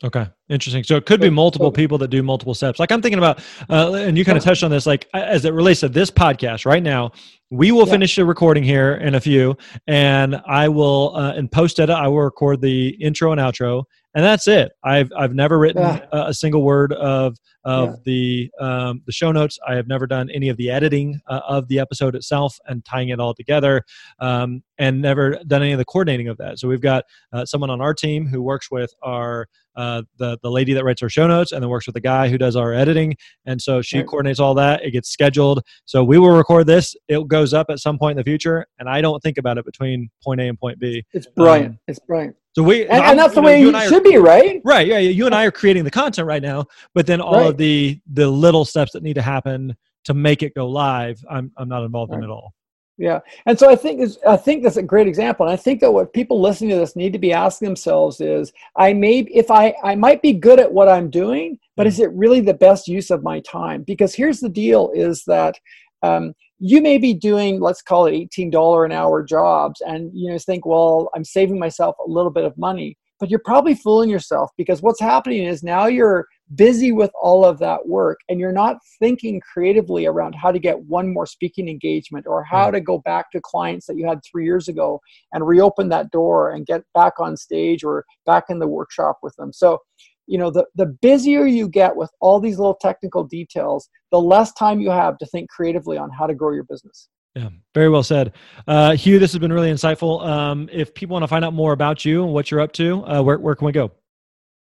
Okay, 0.03 0.27
interesting. 0.49 0.83
So 0.83 0.97
it 0.97 1.05
could 1.05 1.21
be 1.21 1.29
multiple 1.29 1.71
people 1.71 1.97
that 1.99 2.09
do 2.09 2.21
multiple 2.21 2.53
steps. 2.53 2.79
Like 2.79 2.91
I'm 2.91 3.01
thinking 3.01 3.17
about, 3.17 3.39
uh, 3.69 3.93
and 3.93 4.17
you 4.17 4.25
kind 4.25 4.37
of 4.37 4.43
touched 4.43 4.61
on 4.63 4.69
this, 4.69 4.85
like 4.85 5.07
as 5.13 5.45
it 5.45 5.53
relates 5.53 5.79
to 5.79 5.89
this 5.89 6.11
podcast 6.11 6.65
right 6.65 6.83
now. 6.83 7.11
We 7.49 7.71
will 7.71 7.85
yeah. 7.85 7.93
finish 7.93 8.15
the 8.15 8.25
recording 8.25 8.63
here 8.63 8.95
in 8.95 9.15
a 9.15 9.21
few, 9.21 9.55
and 9.87 10.41
I 10.47 10.67
will 10.67 11.15
uh, 11.15 11.35
in 11.35 11.47
post 11.47 11.79
edit. 11.79 11.95
I 11.95 12.09
will 12.09 12.21
record 12.21 12.59
the 12.59 12.89
intro 12.89 13.31
and 13.31 13.39
outro, 13.39 13.83
and 14.15 14.23
that's 14.23 14.47
it. 14.47 14.71
I've 14.81 15.11
I've 15.15 15.35
never 15.35 15.59
written 15.59 15.81
yeah. 15.81 16.05
a, 16.11 16.27
a, 16.27 16.33
single 16.33 16.63
word 16.63 16.93
of 16.93 17.37
of 17.65 17.89
yeah. 17.89 17.95
the 18.05 18.51
um, 18.61 19.01
the 19.05 19.11
show 19.11 19.31
notes. 19.33 19.59
I 19.67 19.75
have 19.75 19.87
never 19.87 20.07
done 20.07 20.29
any 20.29 20.47
of 20.47 20.55
the 20.55 20.71
editing 20.71 21.19
uh, 21.27 21.41
of 21.45 21.67
the 21.67 21.79
episode 21.79 22.15
itself 22.15 22.57
and 22.65 22.83
tying 22.85 23.09
it 23.09 23.19
all 23.19 23.33
together, 23.33 23.83
um, 24.19 24.63
and 24.77 25.01
never 25.01 25.37
done 25.45 25.61
any 25.61 25.73
of 25.73 25.79
the 25.79 25.85
coordinating 25.85 26.29
of 26.29 26.37
that. 26.37 26.59
So 26.59 26.67
we've 26.69 26.81
got 26.81 27.03
uh, 27.33 27.45
someone 27.45 27.69
on 27.69 27.81
our 27.81 27.93
team 27.93 28.25
who 28.25 28.41
works 28.41 28.71
with 28.71 28.93
our 29.03 29.47
uh, 29.75 30.03
the 30.17 30.39
the 30.41 30.49
lady 30.49 30.73
that 30.73 30.85
writes 30.85 31.03
our 31.03 31.09
show 31.09 31.27
notes, 31.27 31.51
and 31.51 31.61
then 31.61 31.69
works 31.69 31.85
with 31.85 31.95
the 31.95 32.01
guy 32.01 32.29
who 32.29 32.37
does 32.37 32.55
our 32.55 32.73
editing. 32.73 33.17
And 33.45 33.61
so 33.61 33.81
she 33.81 33.97
right. 33.97 34.07
coordinates 34.07 34.39
all 34.39 34.53
that. 34.53 34.81
It 34.85 34.91
gets 34.91 35.09
scheduled. 35.09 35.61
So 35.83 36.05
we 36.05 36.17
will 36.17 36.31
record 36.31 36.67
this. 36.67 36.95
It 37.09 37.27
goes 37.27 37.53
up 37.53 37.67
at 37.69 37.79
some 37.79 37.99
point 37.99 38.11
in 38.11 38.17
the 38.17 38.23
future, 38.23 38.65
and 38.79 38.87
I 38.87 39.01
don't 39.01 39.21
think 39.21 39.37
about 39.37 39.57
it 39.57 39.65
between 39.65 40.09
point 40.23 40.39
A 40.39 40.47
and 40.47 40.57
point 40.57 40.79
B. 40.79 41.03
It's 41.11 41.27
brilliant. 41.27 41.71
Um, 41.71 41.79
it's 41.89 41.99
brilliant. 41.99 42.37
So 42.55 42.63
we 42.63 42.87
and, 42.87 43.03
and 43.03 43.19
that's 43.19 43.35
the 43.35 43.41
know, 43.41 43.47
way 43.47 43.63
it 43.63 43.89
should 43.89 44.05
are, 44.05 44.09
be, 44.09 44.17
right? 44.17 44.61
Right. 44.63 44.87
Yeah. 44.87 44.99
You 44.99 45.25
and 45.25 45.35
I 45.35 45.43
are 45.43 45.51
creating 45.51 45.83
the 45.83 45.91
content 45.91 46.25
right 46.25 46.41
now, 46.41 46.65
but 46.93 47.05
then 47.05 47.19
all 47.19 47.33
right. 47.35 47.47
of 47.47 47.57
the 47.57 47.99
the 48.13 48.27
little 48.29 48.63
steps 48.63 48.93
that 48.93 49.03
need 49.03 49.15
to 49.15 49.21
happen 49.21 49.75
to 50.05 50.13
make 50.13 50.41
it 50.41 50.53
go 50.55 50.67
live, 50.67 51.23
I'm 51.29 51.51
I'm 51.57 51.67
not 51.67 51.83
involved 51.83 52.11
right. 52.11 52.19
in 52.19 52.23
at 52.23 52.29
all. 52.29 52.53
Yeah, 52.97 53.19
and 53.45 53.59
so 53.59 53.69
I 53.69 53.75
think 53.75 53.99
is 53.99 54.17
I 54.25 54.37
think 54.37 54.63
that's 54.63 54.77
a 54.77 54.83
great 54.83 55.07
example, 55.07 55.45
and 55.45 55.51
I 55.51 55.57
think 55.57 55.81
that 55.81 55.91
what 55.91 56.13
people 56.13 56.39
listening 56.39 56.69
to 56.69 56.77
this 56.77 56.95
need 56.95 57.11
to 57.11 57.19
be 57.19 57.33
asking 57.33 57.65
themselves 57.67 58.21
is, 58.21 58.53
I 58.77 58.93
may 58.93 59.19
if 59.33 59.51
I 59.51 59.75
I 59.83 59.95
might 59.95 60.21
be 60.21 60.31
good 60.31 60.61
at 60.61 60.71
what 60.71 60.87
I'm 60.87 61.09
doing, 61.09 61.59
but 61.75 61.87
is 61.87 61.99
it 61.99 62.09
really 62.13 62.39
the 62.39 62.53
best 62.53 62.87
use 62.87 63.11
of 63.11 63.21
my 63.21 63.41
time? 63.41 63.83
Because 63.83 64.15
here's 64.15 64.39
the 64.39 64.47
deal: 64.47 64.91
is 64.95 65.25
that 65.25 65.55
um, 66.03 66.33
you 66.59 66.81
may 66.81 66.97
be 66.97 67.13
doing 67.13 67.59
let's 67.59 67.81
call 67.81 68.05
it 68.05 68.13
$18 68.13 68.85
an 68.85 68.91
hour 68.91 69.23
jobs 69.23 69.81
and 69.81 70.11
you 70.13 70.31
know 70.31 70.37
think 70.37 70.65
well 70.65 71.09
i'm 71.15 71.25
saving 71.25 71.59
myself 71.59 71.95
a 72.05 72.09
little 72.09 72.31
bit 72.31 72.45
of 72.45 72.57
money 72.57 72.97
but 73.19 73.29
you're 73.29 73.41
probably 73.45 73.75
fooling 73.75 74.09
yourself 74.09 74.51
because 74.57 74.81
what's 74.81 74.99
happening 74.99 75.45
is 75.45 75.63
now 75.63 75.85
you're 75.85 76.27
busy 76.53 76.91
with 76.91 77.11
all 77.19 77.45
of 77.45 77.59
that 77.59 77.87
work 77.87 78.19
and 78.29 78.39
you're 78.39 78.51
not 78.51 78.77
thinking 78.99 79.41
creatively 79.41 80.05
around 80.05 80.35
how 80.35 80.51
to 80.51 80.59
get 80.59 80.79
one 80.83 81.11
more 81.11 81.25
speaking 81.25 81.67
engagement 81.67 82.27
or 82.27 82.43
how 82.43 82.69
mm. 82.69 82.73
to 82.73 82.81
go 82.81 82.99
back 82.99 83.31
to 83.31 83.41
clients 83.41 83.87
that 83.87 83.97
you 83.97 84.05
had 84.07 84.19
three 84.29 84.43
years 84.43 84.67
ago 84.67 84.99
and 85.33 85.47
reopen 85.47 85.89
that 85.89 86.11
door 86.11 86.51
and 86.51 86.65
get 86.65 86.83
back 86.93 87.13
on 87.19 87.35
stage 87.37 87.83
or 87.83 88.05
back 88.25 88.45
in 88.49 88.59
the 88.59 88.67
workshop 88.67 89.17
with 89.23 89.35
them. 89.37 89.51
So 89.51 89.79
you 90.27 90.37
know 90.37 90.49
the, 90.49 90.65
the 90.75 90.85
busier 90.85 91.45
you 91.45 91.67
get 91.67 91.95
with 91.95 92.09
all 92.19 92.39
these 92.39 92.57
little 92.57 92.77
technical 92.81 93.23
details 93.23 93.89
the 94.11 94.19
less 94.19 94.51
time 94.53 94.79
you 94.79 94.89
have 94.89 95.17
to 95.17 95.25
think 95.27 95.49
creatively 95.49 95.97
on 95.97 96.09
how 96.11 96.25
to 96.27 96.33
grow 96.33 96.51
your 96.51 96.65
business 96.65 97.09
yeah, 97.35 97.49
very 97.73 97.89
well 97.89 98.01
said. 98.01 98.31
Uh, 98.65 98.95
Hugh, 98.95 99.19
this 99.19 99.33
has 99.33 99.39
been 99.39 99.51
really 99.51 99.69
insightful. 99.69 100.25
Um, 100.25 100.69
if 100.71 100.93
people 100.93 101.15
want 101.15 101.23
to 101.23 101.27
find 101.27 101.43
out 101.43 101.53
more 101.53 101.73
about 101.73 102.05
you 102.05 102.23
and 102.23 102.31
what 102.31 102.49
you're 102.49 102.61
up 102.61 102.71
to, 102.73 103.05
uh, 103.05 103.21
where, 103.21 103.37
where 103.37 103.55
can 103.55 103.65
we 103.65 103.73
go? 103.73 103.91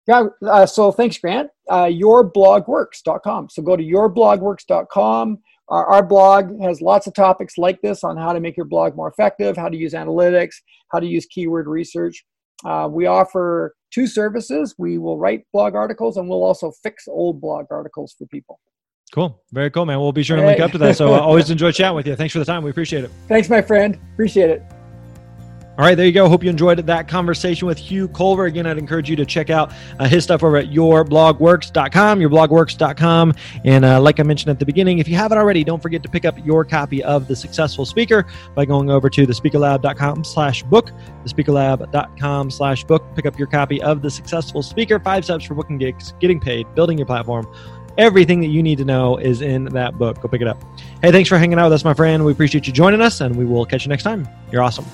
Yeah, 0.09 0.25
uh, 0.45 0.67
so 0.67 0.91
thanks, 0.91 1.17
Grant. 1.17 1.51
Uh, 1.71 1.85
yourblogworks.com. 1.85 3.49
So 3.51 3.63
go 3.63 3.77
to 3.77 3.83
yourblogworks.com. 3.83 5.39
Our, 5.69 5.87
our 5.87 6.03
blog 6.03 6.61
has 6.61 6.83
lots 6.83 7.07
of 7.07 7.15
topics 7.15 7.57
like 7.57 7.81
this 7.81 8.05
on 8.05 8.17
how 8.17 8.33
to 8.33 8.41
make 8.41 8.57
your 8.57 8.67
blog 8.67 8.97
more 8.97 9.09
effective, 9.09 9.57
how 9.57 9.69
to 9.69 9.77
use 9.77 9.95
analytics, 9.95 10.57
how 10.93 10.99
to 10.99 11.07
use 11.07 11.27
keyword 11.27 11.67
research. 11.69 12.25
Uh, 12.65 12.89
we 12.91 13.07
offer 13.07 13.75
two 13.93 14.07
services. 14.07 14.75
We 14.79 14.99
will 14.99 15.19
write 15.19 15.43
blog 15.53 15.75
articles 15.75 16.17
and 16.17 16.29
we'll 16.29 16.43
also 16.43 16.73
fix 16.83 17.07
old 17.09 17.41
blog 17.41 17.67
articles 17.71 18.15
for 18.19 18.27
people. 18.27 18.61
Cool. 19.13 19.41
Very 19.53 19.71
cool, 19.71 19.87
man. 19.87 20.01
We'll 20.01 20.13
be 20.13 20.23
sure 20.23 20.37
to 20.37 20.45
link 20.45 20.61
up 20.61 20.73
to 20.73 20.79
that. 20.79 20.97
So 20.97 21.15
uh, 21.15 21.21
always 21.21 21.51
enjoy 21.51 21.73
chatting 21.73 21.95
with 21.95 22.07
you. 22.07 22.17
Thanks 22.17 22.33
for 22.33 22.41
the 22.41 22.45
time. 22.45 22.65
We 22.65 22.71
appreciate 22.71 23.05
it. 23.05 23.11
Thanks, 23.29 23.49
my 23.49 23.63
friend. 23.63 23.99
Appreciate 24.15 24.51
it. 24.51 24.63
All 25.77 25.85
right, 25.85 25.97
there 25.97 26.07
you 26.07 26.13
go. 26.13 26.29
Hope 26.29 26.45
you 26.45 26.51
enjoyed 26.51 26.79
that 26.79 27.09
conversation 27.09 27.67
with 27.67 27.79
Hugh 27.79 28.07
Culver. 28.09 28.45
Again, 28.45 28.65
I'd 28.65 28.79
encourage 28.79 29.11
you 29.11 29.17
to 29.17 29.27
check 29.27 29.51
out 29.51 29.73
uh, 29.99 30.07
his 30.07 30.23
stuff 30.23 30.45
over 30.45 30.57
at 30.57 30.67
yourblogworks.com, 30.67 32.21
yourblogworks.com. 32.21 33.35
And 33.65 33.85
uh, 33.85 34.01
like 34.01 34.21
I 34.21 34.23
mentioned 34.23 34.51
at 34.51 34.61
the 34.61 34.67
beginning, 34.67 35.01
if 35.01 35.09
you 35.09 35.17
haven't 35.17 35.37
already, 35.37 35.65
don't 35.65 35.83
forget 35.83 36.03
to 36.05 36.09
pick 36.09 36.25
up 36.25 36.37
your 36.47 36.65
copy 36.65 37.03
of 37.03 37.27
The 37.27 37.35
Successful 37.35 37.85
Speaker 37.85 38.25
by 38.55 38.65
going 38.65 38.89
over 38.89 39.11
to 39.11 39.27
thespeakerlab.com 39.27 40.23
slash 40.23 40.63
book, 40.63 40.93
thespeakerlab.com 41.25 42.51
slash 42.53 42.85
book. 42.85 43.05
Pick 43.17 43.27
up 43.27 43.37
your 43.37 43.49
copy 43.49 43.83
of 43.83 44.01
The 44.01 44.11
Successful 44.11 44.63
Speaker, 44.63 45.01
five 45.01 45.25
steps 45.25 45.45
for 45.45 45.55
booking 45.55 45.79
gigs, 45.79 46.15
getting 46.21 46.39
paid, 46.39 46.73
building 46.77 46.99
your 46.99 47.07
platform, 47.07 47.53
Everything 47.97 48.41
that 48.41 48.49
you 48.49 48.61
need 48.61 48.79
to 48.79 48.85
know 48.85 49.17
is 49.19 49.41
in 49.41 49.67
that 49.67 49.97
book. 49.99 50.21
Go 50.21 50.27
pick 50.27 50.41
it 50.41 50.49
up. 50.49 50.61
Hey, 51.01 51.13
thanks 51.13 51.29
for 51.29 51.39
hanging 51.39 51.61
out 51.61 51.67
with 51.67 51.75
us, 51.75 51.85
my 51.85 51.95
friend. 51.95 52.25
We 52.25 52.33
appreciate 52.33 52.67
you 52.67 52.73
joining 52.73 53.01
us, 53.01 53.21
and 53.21 53.37
we 53.37 53.45
will 53.45 53.65
catch 53.65 53.85
you 53.85 53.89
next 53.89 54.03
time. 54.03 54.27
You're 54.51 54.63
awesome. 54.63 54.85